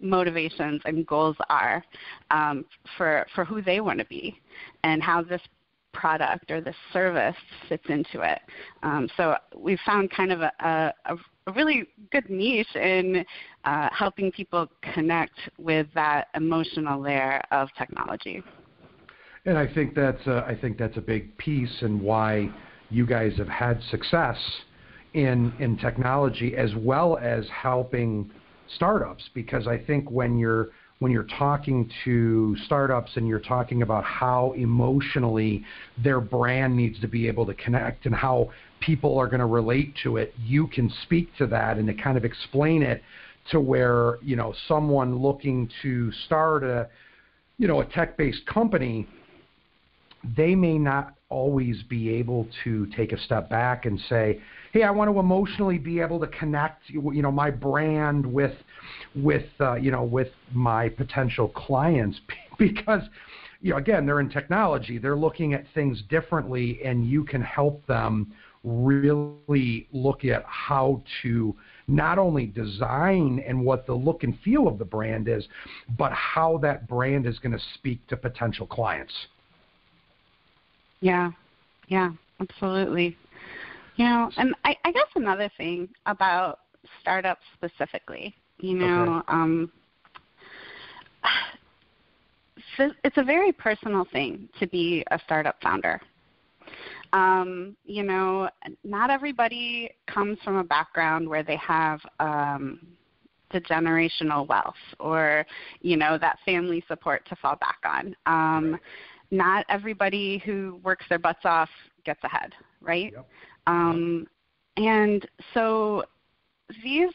motivations 0.00 0.80
and 0.84 1.06
goals 1.06 1.36
are 1.48 1.84
um, 2.30 2.64
for 2.96 3.26
for 3.34 3.44
who 3.44 3.60
they 3.60 3.80
want 3.80 3.98
to 3.98 4.04
be 4.06 4.40
and 4.84 5.02
how 5.02 5.22
this 5.22 5.42
product 5.92 6.50
or 6.50 6.60
this 6.60 6.76
service 6.92 7.36
fits 7.68 7.84
into 7.88 8.22
it. 8.22 8.40
Um, 8.82 9.08
so 9.16 9.36
we 9.54 9.78
found 9.84 10.10
kind 10.10 10.32
of 10.32 10.40
a, 10.40 10.52
a, 10.60 11.16
a 11.46 11.52
really 11.52 11.86
good 12.10 12.28
niche 12.30 12.74
in 12.74 13.24
uh, 13.64 13.88
helping 13.92 14.32
people 14.32 14.68
connect 14.94 15.38
with 15.58 15.86
that 15.94 16.28
emotional 16.34 17.00
layer 17.00 17.42
of 17.50 17.68
technology. 17.76 18.42
And 19.44 19.58
I 19.58 19.66
think 19.72 19.94
that's 19.94 20.24
a, 20.26 20.44
I 20.46 20.54
think 20.54 20.78
that's 20.78 20.96
a 20.96 21.00
big 21.00 21.36
piece 21.36 21.82
and 21.82 22.00
why 22.00 22.48
you 22.90 23.06
guys 23.06 23.32
have 23.38 23.48
had 23.48 23.82
success 23.90 24.38
in 25.14 25.52
in 25.58 25.76
technology 25.76 26.56
as 26.56 26.70
well 26.76 27.18
as 27.18 27.44
helping 27.48 28.30
startups. 28.76 29.24
Because 29.34 29.66
I 29.66 29.78
think 29.78 30.10
when 30.10 30.38
you're 30.38 30.68
when 31.00 31.10
you're 31.10 31.26
talking 31.36 31.90
to 32.04 32.56
startups 32.66 33.10
and 33.16 33.26
you're 33.26 33.40
talking 33.40 33.82
about 33.82 34.04
how 34.04 34.52
emotionally 34.52 35.64
their 36.04 36.20
brand 36.20 36.76
needs 36.76 37.00
to 37.00 37.08
be 37.08 37.26
able 37.26 37.44
to 37.44 37.54
connect 37.54 38.06
and 38.06 38.14
how 38.14 38.48
people 38.78 39.18
are 39.18 39.26
going 39.26 39.40
to 39.40 39.46
relate 39.46 39.92
to 40.04 40.18
it, 40.18 40.32
you 40.40 40.68
can 40.68 40.88
speak 41.02 41.28
to 41.38 41.48
that 41.48 41.78
and 41.78 41.88
to 41.88 41.94
kind 41.94 42.16
of 42.16 42.24
explain 42.24 42.84
it 42.84 43.02
to 43.50 43.58
where, 43.58 44.18
you 44.22 44.36
know, 44.36 44.54
someone 44.68 45.18
looking 45.18 45.68
to 45.82 46.12
start 46.26 46.62
a, 46.62 46.88
you 47.58 47.66
know, 47.66 47.80
a 47.80 47.84
tech-based 47.86 48.46
company, 48.46 49.08
they 50.36 50.54
may 50.54 50.78
not 50.78 51.14
always 51.28 51.82
be 51.84 52.10
able 52.10 52.46
to 52.62 52.86
take 52.96 53.12
a 53.12 53.18
step 53.18 53.48
back 53.48 53.86
and 53.86 53.98
say, 54.08 54.40
"Hey, 54.72 54.82
I 54.82 54.90
want 54.90 55.10
to 55.10 55.18
emotionally 55.18 55.78
be 55.78 56.00
able 56.00 56.20
to 56.20 56.26
connect, 56.28 56.88
you 56.90 57.22
know, 57.22 57.32
my 57.32 57.50
brand 57.50 58.26
with, 58.26 58.54
with, 59.14 59.46
uh, 59.60 59.74
you 59.74 59.90
know, 59.90 60.04
with 60.04 60.30
my 60.52 60.88
potential 60.88 61.48
clients," 61.48 62.20
because, 62.58 63.02
you 63.60 63.70
know, 63.72 63.78
again, 63.78 64.06
they're 64.06 64.20
in 64.20 64.28
technology, 64.28 64.98
they're 64.98 65.16
looking 65.16 65.54
at 65.54 65.64
things 65.74 66.02
differently, 66.08 66.80
and 66.84 67.06
you 67.06 67.24
can 67.24 67.42
help 67.42 67.84
them 67.86 68.32
really 68.64 69.88
look 69.92 70.24
at 70.24 70.44
how 70.46 71.02
to 71.22 71.54
not 71.88 72.18
only 72.18 72.46
design 72.46 73.42
and 73.46 73.64
what 73.64 73.86
the 73.86 73.92
look 73.92 74.22
and 74.22 74.38
feel 74.40 74.68
of 74.68 74.78
the 74.78 74.84
brand 74.84 75.28
is, 75.28 75.48
but 75.98 76.12
how 76.12 76.58
that 76.58 76.86
brand 76.86 77.26
is 77.26 77.38
going 77.40 77.52
to 77.52 77.62
speak 77.74 78.06
to 78.06 78.16
potential 78.16 78.66
clients. 78.66 79.12
Yeah, 81.02 81.32
yeah, 81.88 82.12
absolutely. 82.40 83.16
You 83.96 84.06
know, 84.06 84.30
and 84.38 84.54
I, 84.64 84.76
I 84.84 84.92
guess 84.92 85.08
another 85.16 85.50
thing 85.56 85.88
about 86.06 86.60
startups 87.00 87.42
specifically, 87.54 88.34
you 88.58 88.74
know, 88.74 89.18
okay. 89.18 89.24
um, 89.28 89.70
it's 92.78 93.16
a 93.18 93.24
very 93.24 93.52
personal 93.52 94.06
thing 94.12 94.48
to 94.60 94.66
be 94.68 95.04
a 95.10 95.18
startup 95.24 95.56
founder. 95.60 96.00
Um, 97.12 97.76
you 97.84 98.04
know, 98.04 98.48
not 98.84 99.10
everybody 99.10 99.90
comes 100.06 100.38
from 100.44 100.56
a 100.56 100.64
background 100.64 101.28
where 101.28 101.42
they 101.42 101.56
have 101.56 102.00
um, 102.20 102.86
the 103.50 103.60
generational 103.60 104.46
wealth 104.48 104.74
or, 105.00 105.44
you 105.80 105.96
know, 105.96 106.16
that 106.16 106.38
family 106.46 106.82
support 106.86 107.26
to 107.28 107.36
fall 107.36 107.56
back 107.56 107.78
on. 107.84 108.14
Um. 108.24 108.78
Not 109.32 109.66
everybody 109.68 110.38
who 110.44 110.80
works 110.84 111.04
their 111.08 111.18
butts 111.18 111.44
off 111.44 111.68
gets 112.04 112.22
ahead, 112.22 112.52
right? 112.80 113.12
Yep. 113.12 113.28
Um, 113.66 114.26
and 114.76 115.26
so 115.54 116.04
these, 116.84 117.10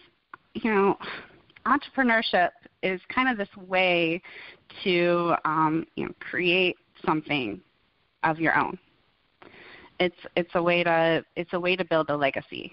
you 0.54 0.74
know, 0.74 0.98
entrepreneurship 1.66 2.50
is 2.84 3.00
kind 3.08 3.30
of 3.30 3.38
this 3.38 3.56
way 3.68 4.22
to, 4.84 5.36
um, 5.46 5.86
you 5.96 6.06
know, 6.06 6.12
create 6.20 6.76
something 7.06 7.62
of 8.24 8.40
your 8.40 8.58
own 8.60 8.78
it's 10.00 10.16
it's 10.36 10.50
a 10.56 10.62
way 10.62 10.84
to 10.84 11.24
it's 11.36 11.54
a 11.54 11.60
way 11.60 11.76
to 11.76 11.86
build 11.86 12.10
a 12.10 12.16
legacy, 12.16 12.72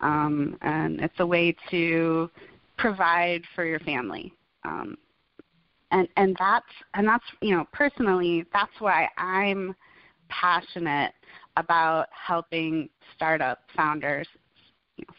um, 0.00 0.56
and 0.62 1.00
it's 1.00 1.18
a 1.20 1.26
way 1.26 1.54
to 1.70 2.30
provide 2.76 3.42
for 3.54 3.64
your 3.64 3.80
family. 3.80 4.32
Um, 4.64 4.96
and 5.90 6.08
and 6.16 6.36
that's 6.38 6.66
and 6.94 7.06
that's 7.06 7.24
you 7.40 7.54
know 7.54 7.66
personally 7.72 8.44
that's 8.52 8.72
why 8.78 9.08
I'm 9.18 9.74
passionate 10.28 11.12
about 11.56 12.06
helping 12.10 12.88
startup 13.14 13.60
founders 13.76 14.26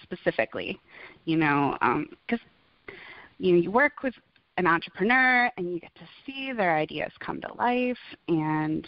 specifically. 0.03 0.79
You 1.25 1.37
know, 1.37 1.77
because 1.79 2.43
um, 2.43 2.89
you 3.37 3.53
know 3.53 3.61
you 3.61 3.71
work 3.71 4.03
with 4.03 4.13
an 4.57 4.67
entrepreneur 4.67 5.51
and 5.57 5.73
you 5.73 5.79
get 5.79 5.93
to 5.95 6.07
see 6.25 6.53
their 6.53 6.77
ideas 6.77 7.11
come 7.19 7.41
to 7.41 7.53
life 7.55 7.97
and 8.29 8.87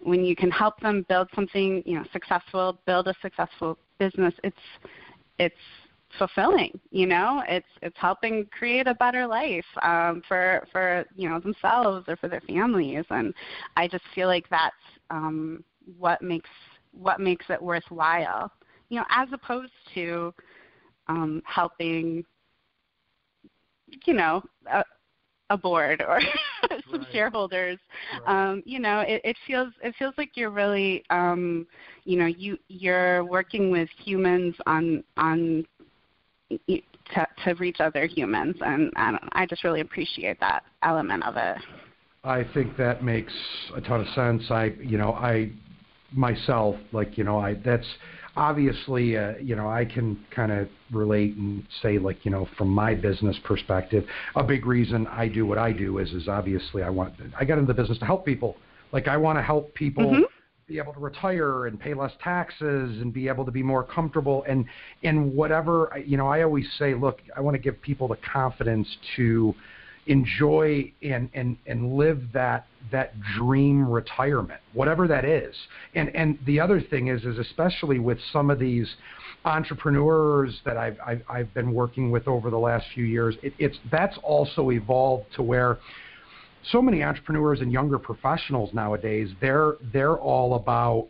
when 0.00 0.24
you 0.24 0.36
can 0.36 0.50
help 0.50 0.78
them 0.80 1.04
build 1.08 1.28
something 1.34 1.82
you 1.84 1.94
know 1.98 2.04
successful, 2.12 2.78
build 2.86 3.08
a 3.08 3.14
successful 3.20 3.78
business, 3.98 4.34
it's 4.44 4.56
it's 5.38 5.54
fulfilling 6.16 6.78
you 6.90 7.06
know 7.06 7.42
it's 7.48 7.66
it's 7.82 7.96
helping 7.98 8.46
create 8.46 8.86
a 8.86 8.94
better 8.94 9.26
life 9.26 9.64
um 9.82 10.22
for 10.26 10.66
for 10.72 11.04
you 11.16 11.28
know 11.28 11.38
themselves 11.38 12.04
or 12.08 12.16
for 12.16 12.28
their 12.28 12.40
families 12.42 13.04
and 13.10 13.34
i 13.76 13.86
just 13.86 14.04
feel 14.14 14.26
like 14.26 14.48
that's 14.48 14.74
um 15.10 15.62
what 15.98 16.22
makes 16.22 16.50
what 16.92 17.20
makes 17.20 17.44
it 17.50 17.60
worthwhile 17.60 18.50
you 18.88 18.98
know 18.98 19.04
as 19.10 19.28
opposed 19.32 19.72
to 19.92 20.32
um 21.08 21.42
helping 21.44 22.24
you 24.06 24.14
know 24.14 24.42
a, 24.70 24.84
a 25.50 25.56
board 25.56 26.02
or 26.06 26.20
some 26.90 27.00
right. 27.00 27.08
shareholders. 27.12 27.78
Right. 28.26 28.50
Um, 28.50 28.62
you 28.66 28.78
know, 28.78 29.00
it, 29.00 29.20
it 29.24 29.36
feels 29.46 29.72
it 29.82 29.94
feels 29.98 30.14
like 30.18 30.30
you're 30.34 30.50
really 30.50 31.04
um, 31.10 31.66
you 32.04 32.18
know 32.18 32.26
you 32.26 32.58
you're 32.68 33.24
working 33.24 33.70
with 33.70 33.88
humans 34.04 34.54
on 34.66 35.02
on 35.16 35.64
to, 36.50 37.26
to 37.44 37.54
reach 37.54 37.76
other 37.80 38.06
humans, 38.06 38.56
and 38.60 38.90
I, 38.96 39.10
don't, 39.12 39.28
I 39.32 39.46
just 39.46 39.64
really 39.64 39.80
appreciate 39.80 40.40
that 40.40 40.64
element 40.82 41.24
of 41.24 41.36
it. 41.36 41.58
I 42.24 42.44
think 42.52 42.76
that 42.76 43.02
makes 43.02 43.32
a 43.74 43.80
ton 43.80 44.00
of 44.00 44.08
sense. 44.08 44.50
I 44.50 44.74
you 44.80 44.98
know 44.98 45.12
I 45.12 45.52
myself 46.12 46.76
like 46.92 47.16
you 47.16 47.24
know 47.24 47.38
I 47.38 47.54
that's 47.54 47.86
obviously, 48.38 49.16
uh, 49.16 49.34
you 49.42 49.56
know, 49.56 49.68
I 49.68 49.84
can 49.84 50.24
kind 50.30 50.52
of 50.52 50.68
relate 50.92 51.34
and 51.36 51.64
say, 51.82 51.98
like, 51.98 52.24
you 52.24 52.30
know, 52.30 52.48
from 52.56 52.68
my 52.68 52.94
business 52.94 53.36
perspective, 53.44 54.04
a 54.36 54.44
big 54.44 54.64
reason 54.64 55.06
I 55.08 55.28
do 55.28 55.44
what 55.44 55.58
I 55.58 55.72
do 55.72 55.98
is, 55.98 56.12
is 56.12 56.28
obviously 56.28 56.82
I 56.82 56.88
want, 56.88 57.14
I 57.38 57.44
got 57.44 57.58
into 57.58 57.72
the 57.72 57.80
business 57.80 57.98
to 57.98 58.04
help 58.04 58.24
people. 58.24 58.56
Like, 58.92 59.08
I 59.08 59.16
want 59.16 59.38
to 59.38 59.42
help 59.42 59.74
people. 59.74 60.04
Mm-hmm. 60.04 60.22
Be 60.68 60.78
able 60.78 60.92
to 60.92 61.00
retire 61.00 61.66
and 61.66 61.80
pay 61.80 61.94
less 61.94 62.12
taxes 62.22 63.00
and 63.00 63.12
be 63.12 63.26
able 63.26 63.46
to 63.46 63.50
be 63.50 63.62
more 63.62 63.82
comfortable 63.82 64.44
and 64.46 64.66
and 65.02 65.34
whatever 65.34 65.90
you 66.04 66.18
know. 66.18 66.28
I 66.28 66.42
always 66.42 66.66
say, 66.78 66.94
look, 66.94 67.20
I 67.34 67.40
want 67.40 67.54
to 67.54 67.58
give 67.58 67.80
people 67.80 68.06
the 68.06 68.18
confidence 68.32 68.86
to 69.16 69.54
enjoy 70.08 70.92
and 71.02 71.30
and 71.32 71.56
and 71.66 71.94
live 71.94 72.20
that 72.34 72.66
that 72.90 73.14
dream 73.36 73.88
retirement, 73.88 74.60
whatever 74.72 75.08
that 75.08 75.24
is. 75.24 75.54
And 75.94 76.14
and 76.14 76.38
the 76.44 76.60
other 76.60 76.80
thing 76.80 77.08
is 77.08 77.24
is 77.24 77.38
especially 77.38 77.98
with 77.98 78.18
some 78.32 78.50
of 78.50 78.58
these 78.58 78.88
entrepreneurs 79.44 80.60
that 80.64 80.76
I've 80.76 80.98
I've, 81.06 81.22
I've 81.28 81.54
been 81.54 81.72
working 81.72 82.10
with 82.10 82.28
over 82.28 82.50
the 82.50 82.58
last 82.58 82.86
few 82.94 83.04
years, 83.04 83.36
it, 83.42 83.52
it's 83.58 83.78
that's 83.90 84.18
also 84.22 84.70
evolved 84.70 85.26
to 85.36 85.42
where 85.42 85.78
so 86.70 86.82
many 86.82 87.02
entrepreneurs 87.02 87.60
and 87.60 87.72
younger 87.72 87.98
professionals 87.98 88.72
nowadays 88.74 89.28
they're 89.40 89.74
they're 89.92 90.16
all 90.16 90.54
about 90.54 91.08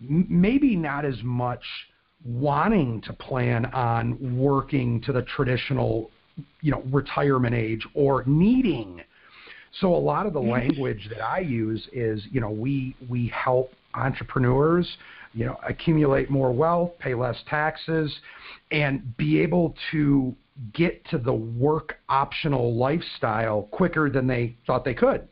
maybe 0.00 0.76
not 0.76 1.04
as 1.04 1.16
much 1.22 1.62
wanting 2.24 3.00
to 3.02 3.12
plan 3.12 3.66
on 3.66 4.38
working 4.38 5.00
to 5.02 5.12
the 5.12 5.22
traditional 5.22 6.10
you 6.60 6.70
know 6.70 6.82
retirement 6.90 7.54
age 7.54 7.86
or 7.94 8.24
needing. 8.26 9.00
So 9.80 9.94
a 9.94 9.96
lot 9.96 10.26
of 10.26 10.32
the 10.32 10.40
language 10.40 11.08
that 11.10 11.22
I 11.22 11.40
use 11.40 11.86
is, 11.92 12.22
you 12.30 12.40
know, 12.40 12.50
we 12.50 12.96
we 13.08 13.28
help 13.28 13.72
entrepreneurs, 13.94 14.88
you 15.34 15.44
know, 15.44 15.58
accumulate 15.66 16.30
more 16.30 16.52
wealth, 16.52 16.92
pay 16.98 17.14
less 17.14 17.36
taxes, 17.48 18.12
and 18.70 19.16
be 19.16 19.40
able 19.40 19.74
to 19.92 20.34
get 20.72 21.04
to 21.10 21.18
the 21.18 21.32
work 21.32 21.96
optional 22.08 22.74
lifestyle 22.76 23.62
quicker 23.70 24.10
than 24.10 24.26
they 24.26 24.56
thought 24.66 24.84
they 24.84 24.94
could. 24.94 25.26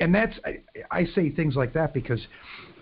And 0.00 0.14
that's 0.14 0.36
I, 0.44 0.58
I 0.90 1.04
say 1.14 1.30
things 1.30 1.54
like 1.56 1.72
that 1.74 1.94
because 1.94 2.20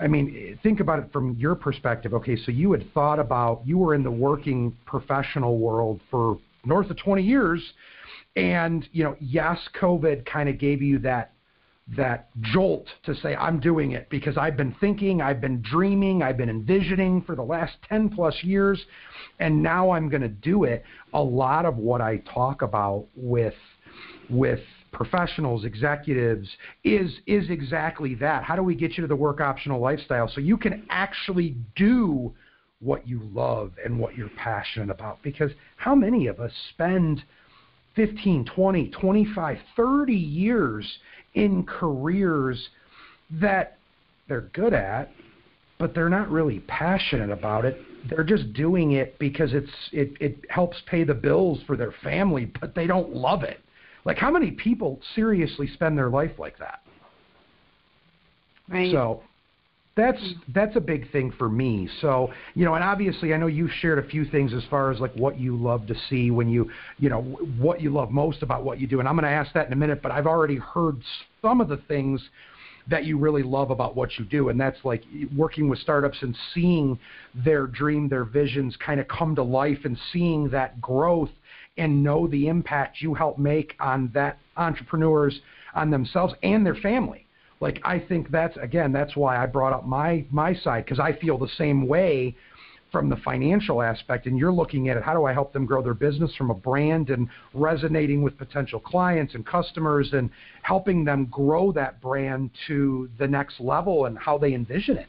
I 0.01 0.07
mean, 0.07 0.59
think 0.63 0.81
about 0.81 0.99
it 0.99 1.13
from 1.13 1.37
your 1.39 1.55
perspective. 1.55 2.15
Okay, 2.15 2.37
so 2.37 2.51
you 2.51 2.73
had 2.73 2.93
thought 2.95 3.19
about 3.19 3.63
you 3.65 3.79
were 3.79 3.95
in 3.95 4.03
the 4.03 4.11
working 4.11 4.77
professional 4.87 5.59
world 5.59 6.01
for 6.11 6.39
north 6.65 6.91
of 6.91 6.97
20 6.97 7.23
years 7.23 7.63
and 8.37 8.89
you 8.93 9.05
know, 9.05 9.17
yes, 9.21 9.59
COVID 9.81 10.25
kind 10.25 10.49
of 10.49 10.59
gave 10.59 10.81
you 10.81 10.99
that 11.01 11.33
that 11.97 12.29
jolt 12.41 12.87
to 13.05 13.15
say 13.15 13.35
I'm 13.35 13.61
doing 13.61 13.93
it 13.93 14.09
because 14.09 14.37
I've 14.37 14.57
been 14.57 14.75
thinking, 14.81 15.21
I've 15.21 15.41
been 15.41 15.61
dreaming, 15.63 16.23
I've 16.23 16.37
been 16.37 16.49
envisioning 16.49 17.23
for 17.23 17.35
the 17.35 17.43
last 17.43 17.75
10 17.89 18.11
plus 18.11 18.35
years 18.43 18.81
and 19.41 19.63
now 19.63 19.91
I'm 19.91 20.09
going 20.09 20.23
to 20.23 20.29
do 20.29 20.65
it. 20.65 20.85
A 21.13 21.23
lot 21.23 21.67
of 21.67 21.77
what 21.77 22.01
I 22.01 22.19
talk 22.19 22.63
about 22.63 23.07
with 23.17 23.55
with 24.31 24.61
professionals, 24.93 25.65
executives 25.65 26.49
is 26.85 27.11
is 27.27 27.51
exactly 27.51 28.15
that. 28.17 28.45
How 28.45 28.57
do 28.57 28.63
we 28.63 28.75
get 28.75 28.97
you 28.97 29.03
to 29.03 29.09
the 29.09 29.17
work 29.17 29.41
optional 29.41 29.81
lifestyle 29.81 30.29
so 30.29 30.41
you 30.41 30.57
can 30.57 30.87
actually 30.91 31.57
do 31.75 32.33
what 32.81 33.07
you 33.07 33.21
love 33.33 33.73
and 33.85 33.99
what 33.99 34.17
you're 34.17 34.31
passionate 34.31 34.91
about 34.91 35.23
because 35.23 35.51
how 35.77 35.95
many 35.95 36.27
of 36.27 36.41
us 36.41 36.53
spend 36.71 37.23
15, 37.95 38.45
20, 38.45 38.89
25, 38.89 39.59
30 39.77 40.13
years 40.15 40.99
in 41.35 41.65
careers 41.65 42.69
that 43.31 43.79
they're 44.29 44.49
good 44.53 44.75
at, 44.75 45.11
but 45.79 45.95
they're 45.95 46.09
not 46.09 46.31
really 46.31 46.61
passionate 46.61 47.31
about 47.31 47.65
it. 47.65 47.81
They're 48.09 48.25
just 48.25 48.53
doing 48.53 48.93
it 48.93 49.19
because 49.19 49.53
it's 49.53 49.71
it, 49.93 50.13
it 50.21 50.45
helps 50.49 50.77
pay 50.87 51.05
the 51.05 51.15
bills 51.15 51.61
for 51.67 51.77
their 51.77 51.93
family, 52.03 52.53
but 52.61 52.75
they 52.75 52.87
don't 52.87 53.15
love 53.15 53.43
it. 53.43 53.61
Like 54.05 54.19
how 54.19 54.31
many 54.31 54.51
people 54.51 55.01
seriously 55.15 55.69
spend 55.69 55.97
their 55.97 56.11
life 56.11 56.39
like 56.39 56.59
that? 56.59 56.81
Right. 58.69 58.93
So 58.93 59.23
that's 59.95 60.21
that's 60.55 60.75
a 60.77 60.81
big 60.81 61.11
thing 61.13 61.33
for 61.37 61.49
me. 61.49 61.89
So 62.01 62.33
you 62.55 62.65
know, 62.65 62.75
and 62.75 62.85
obviously, 62.85 63.35
I 63.35 63.37
know 63.37 63.47
you've 63.47 63.71
shared 63.81 63.99
a 63.99 64.09
few 64.09 64.25
things 64.25 64.53
as 64.55 64.63
far 64.71 64.91
as 64.91 65.01
like 65.01 65.13
what 65.15 65.39
you 65.39 65.57
love 65.57 65.87
to 65.89 65.95
see 66.09 66.31
when 66.31 66.49
you 66.49 66.71
you 66.99 67.11
know 67.11 67.23
what 67.59 67.81
you 67.81 67.91
love 67.91 68.11
most 68.11 68.43
about 68.43 68.65
what 68.65 68.81
you 68.81 68.87
do, 68.87 69.01
and 69.01 69.09
I'm 69.09 69.15
going 69.15 69.25
to 69.25 69.31
ask 69.31 69.53
that 69.53 69.67
in 69.67 69.73
a 69.73 69.77
minute. 69.77 70.01
But 70.03 70.13
I've 70.13 70.27
already 70.27 70.57
heard 70.57 71.03
some 71.43 71.61
of 71.61 71.69
the 71.69 71.77
things 71.89 72.23
that 72.89 73.05
you 73.05 73.19
really 73.19 73.43
love 73.43 73.71
about 73.71 73.95
what 73.95 74.19
you 74.19 74.25
do, 74.25 74.49
and 74.49 74.59
that's 74.59 74.79
like 74.83 75.05
working 75.37 75.69
with 75.69 75.79
startups 75.79 76.19
and 76.23 76.37
seeing 76.55 76.99
their 77.35 77.67
dream, 77.67 78.09
their 78.09 78.25
visions 78.25 78.77
kind 78.85 78.99
of 78.99 79.07
come 79.09 79.35
to 79.37 79.43
life, 79.43 79.79
and 79.85 79.99
seeing 80.13 80.49
that 80.51 80.81
growth 80.81 81.31
and 81.77 82.03
know 82.03 82.27
the 82.27 82.49
impact 82.49 83.01
you 83.01 83.15
help 83.15 83.39
make 83.39 83.75
on 83.79 84.11
that 84.15 84.39
entrepreneurs 84.57 85.41
on 85.75 85.91
themselves 85.91 86.35
and 86.43 86.65
their 86.65 86.75
family 86.77 87.27
like 87.63 87.81
i 87.85 87.99
think 87.99 88.31
that's 88.31 88.57
again 88.59 88.93
that's 88.93 89.17
why 89.17 89.43
i 89.43 89.47
brought 89.47 89.73
up 89.73 89.87
my 89.87 90.25
my 90.31 90.55
side 90.55 90.85
because 90.85 90.99
i 90.99 91.13
feel 91.13 91.39
the 91.39 91.49
same 91.57 91.87
way 91.87 92.37
from 92.91 93.09
the 93.09 93.17
financial 93.17 93.81
aspect 93.81 94.27
and 94.27 94.37
you're 94.37 94.53
looking 94.53 94.91
at 94.91 94.97
it 94.99 95.03
how 95.03 95.15
do 95.15 95.25
i 95.25 95.33
help 95.33 95.53
them 95.55 95.65
grow 95.65 95.83
their 95.83 95.95
business 95.95 96.35
from 96.37 96.51
a 96.51 96.55
brand 96.55 97.09
and 97.09 97.29
resonating 97.55 98.21
with 98.21 98.37
potential 98.37 98.79
clients 98.79 99.35
and 99.35 99.47
customers 99.47 100.11
and 100.13 100.29
helping 100.63 101.05
them 101.05 101.25
grow 101.31 101.73
that 101.73 102.03
brand 102.03 102.51
to 102.67 103.09
the 103.19 103.27
next 103.27 103.61
level 103.61 104.05
and 104.05 104.19
how 104.19 104.37
they 104.37 104.53
envision 104.53 104.99
it? 104.99 105.07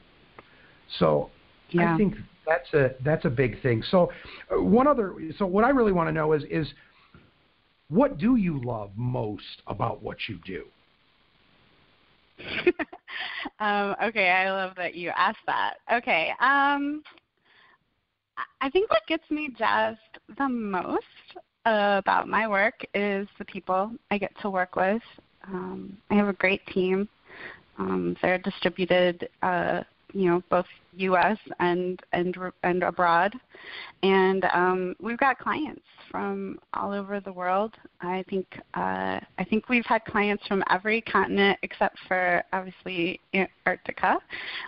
So 1.00 1.30
yeah. 1.72 1.94
i 1.94 1.98
think 1.98 2.16
that's 2.46 2.74
a 2.74 2.92
that's 3.04 3.26
a 3.26 3.30
big 3.30 3.62
thing. 3.62 3.84
So 3.90 4.12
uh, 4.52 4.62
one 4.62 4.88
other 4.88 5.16
so 5.38 5.46
what 5.46 5.64
i 5.64 5.70
really 5.70 5.92
want 5.92 6.08
to 6.08 6.14
know 6.14 6.34
is 6.34 6.44
is 6.50 6.68
what 7.90 8.18
do 8.18 8.36
you 8.36 8.62
love 8.64 8.92
most 8.96 9.62
about 9.68 10.02
what 10.02 10.18
you 10.28 10.40
do 10.46 10.66
um, 13.60 13.96
okay, 14.04 14.30
I 14.30 14.52
love 14.52 14.74
that 14.78 14.96
you 14.96 15.12
asked 15.16 15.46
that. 15.46 15.76
Okay, 15.92 16.32
um, 16.40 17.04
I 18.62 18.70
think 18.70 18.90
what 18.90 19.06
gets 19.08 19.30
me 19.30 19.50
jazzed 19.58 20.00
the 20.38 20.50
most 20.50 21.04
about 21.66 22.28
my 22.28 22.48
work 22.48 22.86
is 22.94 23.28
the 23.38 23.46
people 23.46 23.92
I 24.12 24.18
get 24.18 24.32
to 24.42 24.50
work 24.50 24.76
with. 24.76 25.02
Um, 25.48 25.98
I 26.10 26.16
have 26.16 26.28
a 26.28 26.34
great 26.34 26.66
team. 26.68 27.08
Um, 27.78 28.16
they're 28.22 28.38
distributed 28.38 29.30
uh, 29.42 29.84
you 30.14 30.30
know 30.30 30.44
both 30.50 30.66
U.S. 30.98 31.38
and 31.60 32.00
and 32.14 32.38
and 32.64 32.84
abroad, 32.84 33.34
and 34.04 34.46
um, 34.54 34.96
we've 35.02 35.18
got 35.18 35.40
clients 35.40 35.82
from 36.10 36.60
all 36.74 36.92
over 36.94 37.20
the 37.20 37.34
world. 37.34 37.74
I 38.02 38.24
think 38.30 38.46
uh, 38.76 39.20
I 39.38 39.44
think 39.50 39.70
we've 39.70 39.86
had 39.86 40.06
clients 40.06 40.46
from 40.48 40.64
every 40.70 41.02
continent 41.02 41.58
except 41.64 41.98
for 42.08 42.44
obviously 42.54 43.20
Antarctica. 43.34 44.18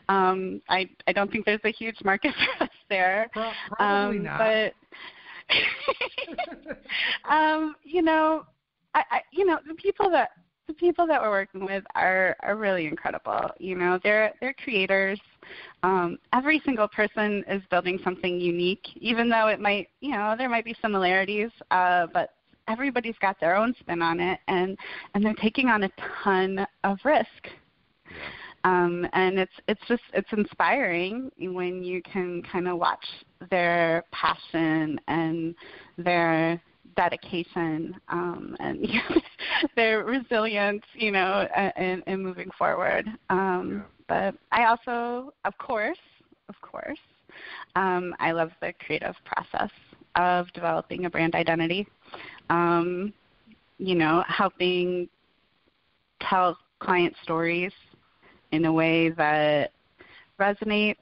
Um, 0.09 0.61
I 0.69 0.89
I 1.07 1.13
don't 1.13 1.31
think 1.31 1.45
there's 1.45 1.61
a 1.63 1.71
huge 1.71 1.97
market 2.03 2.33
for 2.57 2.63
us 2.65 2.71
there. 2.89 3.29
Probably 3.33 4.17
um, 4.17 4.23
not. 4.23 4.39
But 4.39 4.73
um, 7.29 7.75
you 7.83 8.01
know, 8.01 8.45
I, 8.93 9.03
I 9.11 9.21
you 9.31 9.45
know 9.45 9.59
the 9.67 9.75
people 9.75 10.09
that 10.09 10.29
the 10.67 10.73
people 10.73 11.05
that 11.07 11.21
we're 11.21 11.29
working 11.29 11.65
with 11.65 11.83
are 11.95 12.35
are 12.41 12.55
really 12.55 12.87
incredible. 12.87 13.51
You 13.59 13.75
know, 13.75 13.99
they're 14.03 14.33
they're 14.41 14.55
creators. 14.63 15.19
Um, 15.83 16.17
every 16.33 16.61
single 16.65 16.87
person 16.87 17.43
is 17.47 17.61
building 17.69 17.99
something 18.03 18.39
unique, 18.39 18.85
even 18.95 19.29
though 19.29 19.47
it 19.47 19.59
might, 19.59 19.89
you 20.01 20.11
know, 20.11 20.35
there 20.37 20.49
might 20.49 20.65
be 20.65 20.75
similarities, 20.81 21.51
uh, 21.69 22.07
but 22.13 22.31
everybody's 22.67 23.17
got 23.21 23.39
their 23.39 23.55
own 23.55 23.75
spin 23.79 24.01
on 24.01 24.19
it, 24.19 24.39
and 24.47 24.77
and 25.13 25.23
they're 25.23 25.33
taking 25.35 25.69
on 25.69 25.83
a 25.83 25.89
ton 26.23 26.65
of 26.83 26.97
risk. 27.03 27.27
Um, 28.63 29.07
and 29.13 29.37
it's 29.37 29.53
it's 29.67 29.81
just 29.87 30.01
it's 30.13 30.31
inspiring 30.31 31.29
when 31.37 31.83
you 31.83 32.01
can 32.01 32.41
kind 32.51 32.67
of 32.67 32.79
watch 32.79 33.05
their 33.51 34.03
passion 34.11 34.99
and 35.07 35.53
their 35.97 36.59
dedication 36.95 37.95
um, 38.09 38.55
and 38.59 38.87
their 39.75 40.03
resilience, 40.03 40.83
you 40.93 41.11
know, 41.11 41.47
in, 41.77 42.01
in 42.07 42.23
moving 42.23 42.49
forward. 42.57 43.07
Um, 43.29 43.77
yeah. 43.77 43.81
But 44.07 44.35
I 44.51 44.65
also, 44.65 45.33
of 45.45 45.57
course, 45.57 45.97
of 46.47 46.55
course, 46.61 46.99
um, 47.75 48.15
I 48.19 48.31
love 48.31 48.51
the 48.61 48.73
creative 48.85 49.15
process 49.25 49.71
of 50.15 50.51
developing 50.53 51.05
a 51.05 51.09
brand 51.09 51.35
identity. 51.35 51.87
Um, 52.49 53.13
you 53.77 53.95
know, 53.95 54.23
helping 54.27 55.09
tell 56.21 56.57
client 56.79 57.15
stories 57.23 57.73
in 58.51 58.65
a 58.65 58.71
way 58.71 59.09
that 59.09 59.71
resonates 60.39 60.95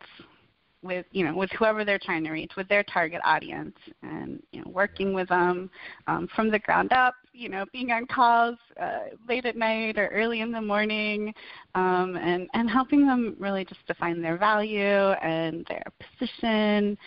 with 0.84 1.06
you 1.12 1.26
know 1.26 1.36
with 1.36 1.50
whoever 1.52 1.86
they're 1.86 2.00
trying 2.00 2.24
to 2.24 2.32
reach 2.32 2.52
with 2.58 2.68
their 2.68 2.84
target 2.84 3.22
audience 3.24 3.76
and 4.02 4.42
you 4.52 4.62
know 4.62 4.70
working 4.72 5.14
with 5.14 5.30
them 5.30 5.70
um, 6.08 6.28
from 6.36 6.52
the 6.52 6.60
ground 6.60 6.92
up 6.92 7.16
you 7.34 7.50
know 7.50 7.66
being 7.72 7.92
on 7.92 8.06
calls 8.06 8.58
uh, 8.82 9.06
late 9.28 9.46
at 9.46 9.56
night 9.56 9.98
or 9.98 10.08
early 10.08 10.42
in 10.42 10.52
the 10.52 10.62
morning 10.62 11.34
um, 11.76 12.18
and 12.18 12.48
and 12.54 12.70
helping 12.70 13.08
them 13.08 13.36
really 13.40 13.66
just 13.66 13.86
define 13.88 14.22
their 14.22 14.38
value 14.38 15.12
and 15.22 15.66
their 15.68 15.84
position 16.00 16.98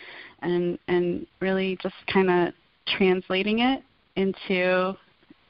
and 0.41 0.77
and 0.87 1.25
really 1.39 1.77
just 1.81 1.95
kind 2.11 2.29
of 2.29 2.53
translating 2.97 3.59
it 3.59 3.83
into 4.15 4.95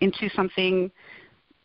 into 0.01 0.29
something 0.35 0.91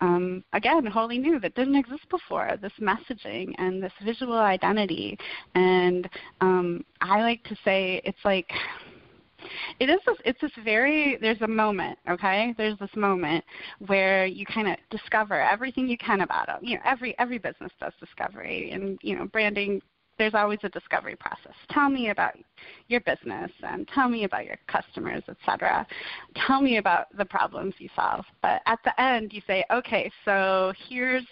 um, 0.02 0.42
again, 0.52 0.84
wholly 0.84 1.16
new 1.16 1.38
that 1.38 1.54
didn't 1.54 1.76
exist 1.76 2.02
before. 2.10 2.50
This 2.60 2.72
messaging 2.80 3.54
and 3.58 3.80
this 3.80 3.92
visual 4.04 4.36
identity, 4.36 5.16
and 5.54 6.08
um, 6.40 6.84
I 7.00 7.22
like 7.22 7.44
to 7.44 7.56
say 7.64 8.02
it's 8.04 8.18
like 8.24 8.50
it 9.78 9.88
is 9.88 10.00
this, 10.04 10.16
it's 10.24 10.40
this 10.40 10.50
very 10.64 11.18
there's 11.20 11.40
a 11.40 11.48
moment 11.48 11.98
okay 12.08 12.54
there's 12.56 12.78
this 12.78 12.94
moment 12.94 13.44
where 13.86 14.24
you 14.24 14.46
kind 14.46 14.68
of 14.68 14.76
discover 14.90 15.40
everything 15.40 15.88
you 15.88 15.98
can 15.98 16.20
about 16.20 16.48
it 16.48 16.56
you 16.62 16.76
know 16.76 16.82
every 16.84 17.18
every 17.18 17.38
business 17.38 17.72
does 17.80 17.92
discovery 17.98 18.70
and 18.70 19.00
you 19.02 19.16
know 19.18 19.26
branding 19.26 19.82
there's 20.18 20.34
always 20.34 20.58
a 20.62 20.68
discovery 20.68 21.16
process. 21.16 21.54
Tell 21.70 21.88
me 21.88 22.10
about 22.10 22.34
your 22.88 23.00
business 23.00 23.50
and 23.62 23.88
tell 23.88 24.08
me 24.08 24.24
about 24.24 24.44
your 24.44 24.58
customers, 24.66 25.22
etc. 25.28 25.86
Tell 26.46 26.60
me 26.60 26.76
about 26.76 27.06
the 27.16 27.24
problems 27.24 27.74
you 27.78 27.88
solve. 27.96 28.24
But 28.42 28.62
at 28.66 28.78
the 28.84 29.00
end, 29.00 29.32
you 29.32 29.42
say, 29.46 29.64
okay, 29.70 30.10
so 30.24 30.72
here's 30.88 31.24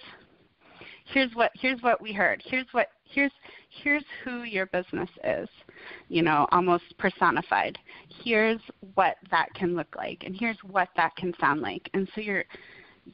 here's 1.13 1.33
what 1.35 1.51
here's 1.55 1.81
what 1.83 2.01
we 2.01 2.13
heard. 2.13 2.43
Here's 2.45 2.67
what 2.73 2.89
here's 3.05 3.33
here's 3.83 4.05
who 4.25 4.43
your 4.43 4.67
business 4.67 5.11
is, 5.25 5.49
you 6.09 6.23
know, 6.23 6.47
almost 6.53 6.85
personified. 6.99 7.79
Here's 8.23 8.61
what 8.95 9.17
that 9.31 9.53
can 9.55 9.77
look 9.77 9.95
like, 9.97 10.23
and 10.25 10.35
here's 10.39 10.59
what 10.69 10.89
that 10.97 11.15
can 11.17 11.35
sound 11.41 11.61
like. 11.61 11.89
And 11.95 12.09
so 12.15 12.21
you're 12.21 12.45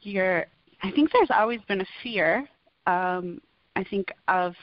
you're 0.01 0.45
I 0.83 0.91
think 0.91 1.11
there's 1.11 1.31
always 1.31 1.59
been 1.67 1.81
a 1.81 1.87
fear. 2.03 2.47
Um, 2.85 3.41
I 3.75 3.83
think 3.83 4.11
of 4.27 4.53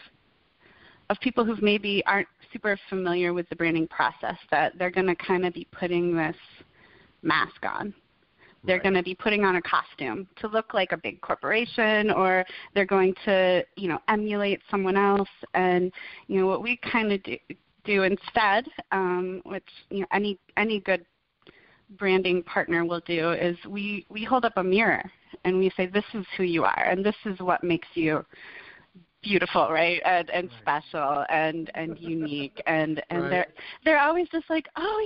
of 1.15 1.21
people 1.21 1.45
who 1.45 1.57
maybe 1.63 2.03
aren't 2.07 2.29
super 2.53 2.79
familiar 2.89 3.33
with 3.33 3.49
the 3.49 3.57
branding 3.57 3.89
process 3.89 4.37
that 4.51 4.79
they're 4.79 4.91
going 4.91 5.07
to 5.07 5.15
kind 5.15 5.47
of 5.47 5.55
be 5.55 5.67
putting 5.73 6.17
this 6.17 6.37
mask 7.23 7.65
on. 7.65 7.95
They're 8.65 8.77
Right. 8.77 8.83
going 8.83 8.95
to 8.95 9.03
be 9.03 9.15
putting 9.15 9.45
on 9.45 9.57
a 9.57 9.63
costume 9.63 10.27
to 10.37 10.49
look 10.49 10.73
like 10.73 10.93
a 10.93 10.97
big 10.97 11.21
corporation 11.21 12.11
or 12.11 12.45
they're 12.75 12.87
going 12.87 13.15
to, 13.27 13.63
you 13.77 13.89
know, 13.89 13.99
emulate 14.09 14.61
someone 14.71 14.97
else 14.97 15.29
and 15.53 15.93
you 16.29 16.41
know 16.41 16.47
what 16.47 16.63
we 16.63 16.79
kind 16.79 17.13
of 17.13 17.23
do, 17.23 17.37
do 17.85 18.03
instead, 18.05 18.67
um, 18.91 19.43
which 19.45 19.69
you 19.91 20.01
know 20.01 20.07
any 20.13 20.39
any 20.57 20.81
good 20.81 21.05
branding 21.99 22.43
partner 22.43 22.85
will 22.87 23.03
do 23.07 23.33
is 23.33 23.57
we 23.69 24.07
we 24.09 24.25
hold 24.25 24.47
up 24.47 24.57
a 24.57 24.65
mirror 24.65 25.03
and 25.45 25.59
we 25.59 25.71
say 25.77 25.85
this 25.87 26.05
is 26.15 26.25
who 26.37 26.43
you 26.43 26.65
are 26.65 26.87
and 26.91 27.05
this 27.05 27.17
is 27.27 27.39
what 27.41 27.63
makes 27.63 27.89
you 27.93 28.25
beautiful 29.25 29.69
right? 29.71 30.01
And 30.05 30.31
and 30.31 30.51
Right. 30.51 30.83
special 30.83 31.25
and 31.31 31.71
and 31.75 31.99
unique. 31.99 32.63
And 32.67 33.03
and 33.11 33.23
Right. 33.23 33.31
they're 33.31 33.47
they're 33.85 34.01
always 34.01 34.29
just 34.29 34.49
like 34.51 34.69
oh 34.77 34.99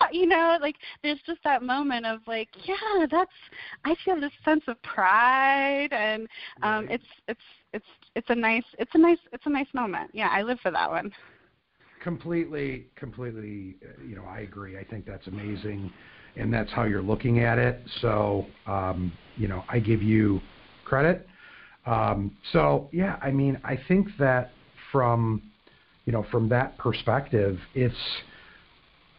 yeah 0.00 0.08
you 0.12 0.26
know? 0.26 0.58
Like 0.60 0.76
there's 1.02 1.20
just 1.26 1.40
that 1.44 1.62
moment 1.62 2.06
of 2.06 2.20
like 2.26 2.48
yeah 2.64 3.06
that's 3.10 3.30
i 3.84 3.94
feel 4.04 4.20
this 4.20 4.32
sense 4.44 4.62
of 4.68 4.80
pride. 4.82 5.92
And 5.92 6.28
um 6.62 6.84
Right. 6.86 6.94
it's 6.94 7.04
it's 7.28 7.40
it's 7.72 7.86
it's 8.14 8.30
a 8.30 8.34
nice 8.34 8.64
it's 8.78 8.94
a 8.94 8.98
nice 8.98 9.18
it's 9.32 9.46
a 9.46 9.50
nice 9.50 9.72
moment. 9.74 10.10
Yeah 10.12 10.28
i 10.30 10.42
live 10.42 10.60
for 10.60 10.70
that 10.70 10.90
one. 10.90 11.10
Completely 12.02 12.86
completely 12.96 13.76
uh, 13.84 14.02
you 14.06 14.14
know 14.16 14.24
i 14.24 14.40
agree. 14.40 14.78
I 14.78 14.84
think 14.84 15.06
that's 15.06 15.26
amazing 15.26 15.90
and 16.36 16.52
that's 16.52 16.70
how 16.72 16.84
you're 16.84 17.02
looking 17.02 17.40
at 17.40 17.58
it. 17.58 17.80
So 18.00 18.46
um, 18.66 19.12
you 19.36 19.48
know 19.48 19.64
i 19.68 19.78
give 19.78 20.02
you 20.02 20.40
credit 20.84 21.26
um, 21.86 22.36
so 22.52 22.88
yeah 22.92 23.18
i 23.22 23.30
mean 23.30 23.60
i 23.64 23.78
think 23.88 24.08
that 24.18 24.52
from 24.90 25.42
you 26.04 26.12
know 26.12 26.24
from 26.30 26.48
that 26.48 26.76
perspective 26.78 27.58
it's 27.74 27.94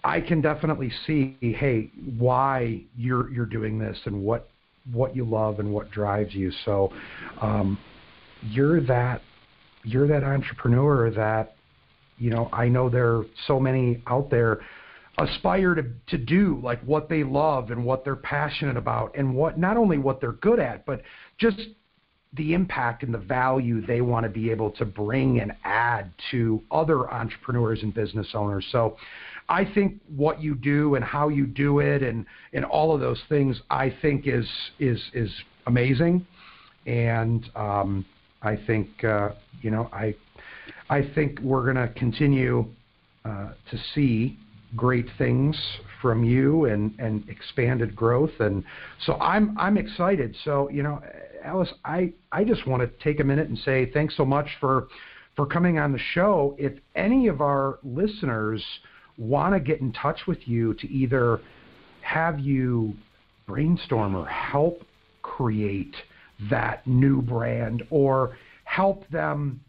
i 0.04 0.20
can 0.20 0.42
definitely 0.42 0.92
see 1.06 1.38
hey 1.42 1.90
why 2.18 2.82
you're 2.98 3.30
you're 3.32 3.46
doing 3.46 3.80
this 3.80 3.98
and 4.06 4.22
what 4.24 4.50
what 4.92 5.16
you 5.16 5.24
love 5.24 5.60
and 5.60 5.72
what 5.72 5.90
drives 5.92 6.34
you. 6.34 6.52
So 6.66 6.92
um, 7.42 7.80
you're 8.50 8.82
that 8.82 9.22
you're 9.84 10.08
that 10.08 10.24
entrepreneur 10.24 11.10
that 11.12 11.56
you 12.18 12.30
know 12.30 12.50
i 12.54 12.68
know 12.68 12.90
there 12.90 13.16
are 13.16 13.26
so 13.48 13.60
many 13.60 14.02
out 14.08 14.30
there 14.30 14.62
aspire 15.18 15.76
to 15.76 15.84
to 16.08 16.18
do 16.18 16.60
like 16.64 16.82
what 16.84 17.10
they 17.10 17.24
love 17.24 17.70
and 17.72 17.84
what 17.84 18.04
they're 18.04 18.16
passionate 18.16 18.78
about 18.78 19.14
and 19.18 19.34
what 19.34 19.58
not 19.58 19.78
only 19.78 19.98
what 19.98 20.22
they're 20.22 20.34
good 20.34 20.60
at 20.60 20.86
but 20.86 21.02
just 21.38 21.58
the 22.36 22.54
impact 22.54 23.04
and 23.04 23.14
the 23.14 23.20
value 23.20 23.86
they 23.86 24.02
want 24.02 24.24
to 24.24 24.30
be 24.30 24.50
able 24.50 24.72
to 24.72 24.86
bring 24.86 25.40
and 25.40 25.54
add 25.64 26.12
to 26.32 26.62
other 26.72 27.12
entrepreneurs 27.12 27.84
and 27.84 27.94
business 27.94 28.28
owners. 28.34 28.66
So 28.72 28.98
I 29.50 29.66
think 29.66 30.00
what 30.16 30.42
you 30.42 30.56
do 30.56 30.96
and 30.96 31.04
how 31.04 31.30
you 31.30 31.46
do 31.46 31.80
it 31.80 32.02
and, 32.02 32.26
and 32.54 32.66
all 32.66 32.94
of 32.94 33.02
those 33.02 33.22
things 33.30 33.62
I 33.70 33.94
think 34.02 34.28
is 34.28 34.48
is 34.80 35.00
is 35.14 35.30
amazing. 35.68 36.26
And 36.86 37.50
um, 37.56 38.06
I 38.42 38.56
think 38.56 39.04
uh, 39.04 39.30
you 39.62 39.70
know 39.70 39.90
I 39.94 40.16
I 40.90 41.08
think 41.14 41.40
we're 41.40 41.72
going 41.72 41.88
to 41.88 41.94
continue 41.94 42.66
uh, 43.26 43.50
to 43.70 43.78
see 43.94 44.40
great 44.76 45.06
things 45.18 45.56
from 46.02 46.24
you 46.24 46.66
and, 46.66 46.94
and 46.98 47.24
expanded 47.30 47.96
growth 47.96 48.32
and 48.40 48.64
so 49.06 49.14
I'm 49.16 49.58
I'm 49.58 49.78
excited. 49.78 50.36
So 50.44 50.70
you 50.70 50.84
know 50.84 51.02
Alice, 51.44 51.74
I, 51.84 52.14
I 52.32 52.44
just 52.44 52.66
want 52.66 52.82
to 52.82 53.04
take 53.04 53.20
a 53.20 53.24
minute 53.24 53.50
and 53.50 53.58
say 53.58 53.92
thanks 53.92 54.16
so 54.16 54.26
much 54.26 54.48
for 54.60 54.88
for 55.36 55.46
coming 55.48 55.80
on 55.80 55.92
the 55.92 56.00
show. 56.14 56.56
If 56.60 56.74
any 56.96 57.28
of 57.28 57.42
our 57.42 57.80
listeners 57.84 58.64
want 59.18 59.56
to 59.56 59.60
get 59.60 59.82
in 59.82 59.92
touch 59.92 60.22
with 60.28 60.48
you 60.48 60.76
to 60.76 60.88
either 60.88 61.42
have 62.02 62.40
you 62.40 62.94
brainstorm 63.48 64.16
or 64.16 64.28
help 64.28 64.84
create 65.22 65.96
that 66.50 66.86
new 66.86 67.22
brand 67.22 67.84
or 67.90 68.38
help 68.66 69.08
them 69.10 69.60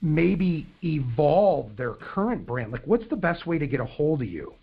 maybe 0.00 0.66
evolve 0.84 1.76
their 1.76 1.94
current 1.94 2.46
brand, 2.46 2.70
like 2.70 2.86
what's 2.86 3.08
the 3.10 3.16
best 3.16 3.46
way 3.46 3.58
to 3.58 3.66
get 3.66 3.80
a 3.80 3.84
hold 3.84 4.22
of 4.22 4.28
you? 4.28 4.54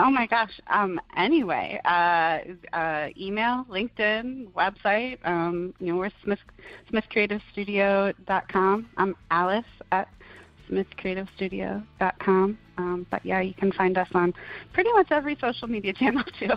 Oh 0.00 0.10
my 0.10 0.26
gosh. 0.26 0.60
Um, 0.68 1.00
anyway, 1.16 1.80
uh, 1.84 2.38
uh, 2.72 3.08
email, 3.18 3.66
LinkedIn, 3.68 4.52
website. 4.52 5.18
Um, 5.24 5.74
you 5.80 5.88
know, 5.88 5.96
we're 5.96 6.10
Smith 6.22 6.38
SmithCreativeStudio.com. 6.92 8.88
I'm 8.96 9.16
Alice 9.32 9.64
at 9.90 10.08
SmithCreativeStudio.com. 10.70 12.58
Um, 12.78 13.06
but 13.10 13.26
yeah, 13.26 13.40
you 13.40 13.54
can 13.54 13.72
find 13.72 13.98
us 13.98 14.06
on 14.14 14.32
pretty 14.72 14.92
much 14.92 15.08
every 15.10 15.36
social 15.40 15.66
media 15.66 15.92
channel 15.98 16.22
too. 16.38 16.50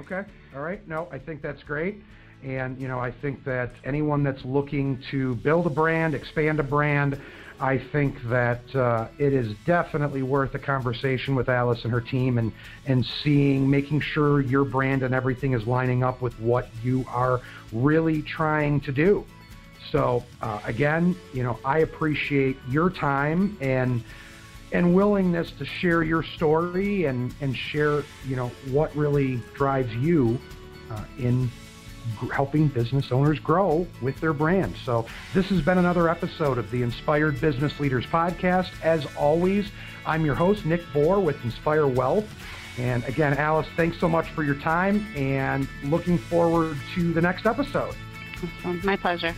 Okay. 0.00 0.22
All 0.56 0.62
right. 0.62 0.86
No, 0.88 1.06
I 1.12 1.20
think 1.20 1.40
that's 1.40 1.62
great. 1.62 1.98
And 2.42 2.80
you 2.80 2.88
know, 2.88 2.98
I 2.98 3.12
think 3.12 3.44
that 3.44 3.70
anyone 3.84 4.24
that's 4.24 4.44
looking 4.44 5.00
to 5.12 5.36
build 5.36 5.68
a 5.68 5.70
brand, 5.70 6.14
expand 6.16 6.58
a 6.58 6.64
brand, 6.64 7.20
I 7.60 7.78
think 7.78 8.20
that 8.24 8.74
uh, 8.74 9.08
it 9.18 9.32
is 9.32 9.54
definitely 9.64 10.22
worth 10.22 10.54
a 10.54 10.58
conversation 10.58 11.34
with 11.34 11.48
Alice 11.48 11.84
and 11.84 11.92
her 11.92 12.00
team 12.00 12.38
and, 12.38 12.52
and 12.86 13.04
seeing, 13.04 13.70
making 13.70 14.00
sure 14.00 14.40
your 14.40 14.64
brand 14.64 15.02
and 15.02 15.14
everything 15.14 15.52
is 15.52 15.66
lining 15.66 16.02
up 16.02 16.20
with 16.20 16.38
what 16.40 16.68
you 16.82 17.04
are 17.08 17.40
really 17.72 18.22
trying 18.22 18.80
to 18.80 18.92
do. 18.92 19.24
So 19.92 20.24
uh, 20.42 20.60
again, 20.64 21.14
you 21.32 21.42
know, 21.42 21.58
I 21.64 21.78
appreciate 21.80 22.56
your 22.68 22.90
time 22.90 23.56
and 23.60 24.02
and 24.72 24.92
willingness 24.92 25.52
to 25.52 25.64
share 25.64 26.02
your 26.02 26.24
story 26.24 27.04
and, 27.04 27.32
and 27.40 27.56
share, 27.56 28.02
you 28.26 28.34
know, 28.34 28.48
what 28.72 28.94
really 28.96 29.40
drives 29.54 29.94
you 29.94 30.36
uh, 30.90 31.04
in 31.16 31.48
helping 32.32 32.68
business 32.68 33.10
owners 33.10 33.38
grow 33.38 33.86
with 34.02 34.20
their 34.20 34.32
brand. 34.32 34.74
So, 34.84 35.06
this 35.32 35.46
has 35.46 35.60
been 35.60 35.78
another 35.78 36.08
episode 36.08 36.58
of 36.58 36.70
the 36.70 36.82
Inspired 36.82 37.40
Business 37.40 37.78
Leaders 37.80 38.06
Podcast. 38.06 38.70
As 38.82 39.06
always, 39.16 39.70
I'm 40.06 40.24
your 40.24 40.34
host, 40.34 40.66
Nick 40.66 40.82
Bour 40.92 41.20
with 41.20 41.42
Inspire 41.44 41.86
Wealth. 41.86 42.26
And 42.78 43.04
again, 43.04 43.34
Alice, 43.34 43.66
thanks 43.76 43.98
so 43.98 44.08
much 44.08 44.28
for 44.30 44.42
your 44.42 44.56
time 44.56 45.06
and 45.16 45.68
looking 45.84 46.18
forward 46.18 46.76
to 46.94 47.12
the 47.12 47.20
next 47.20 47.46
episode. 47.46 47.94
My 48.82 48.96
pleasure. 48.96 49.34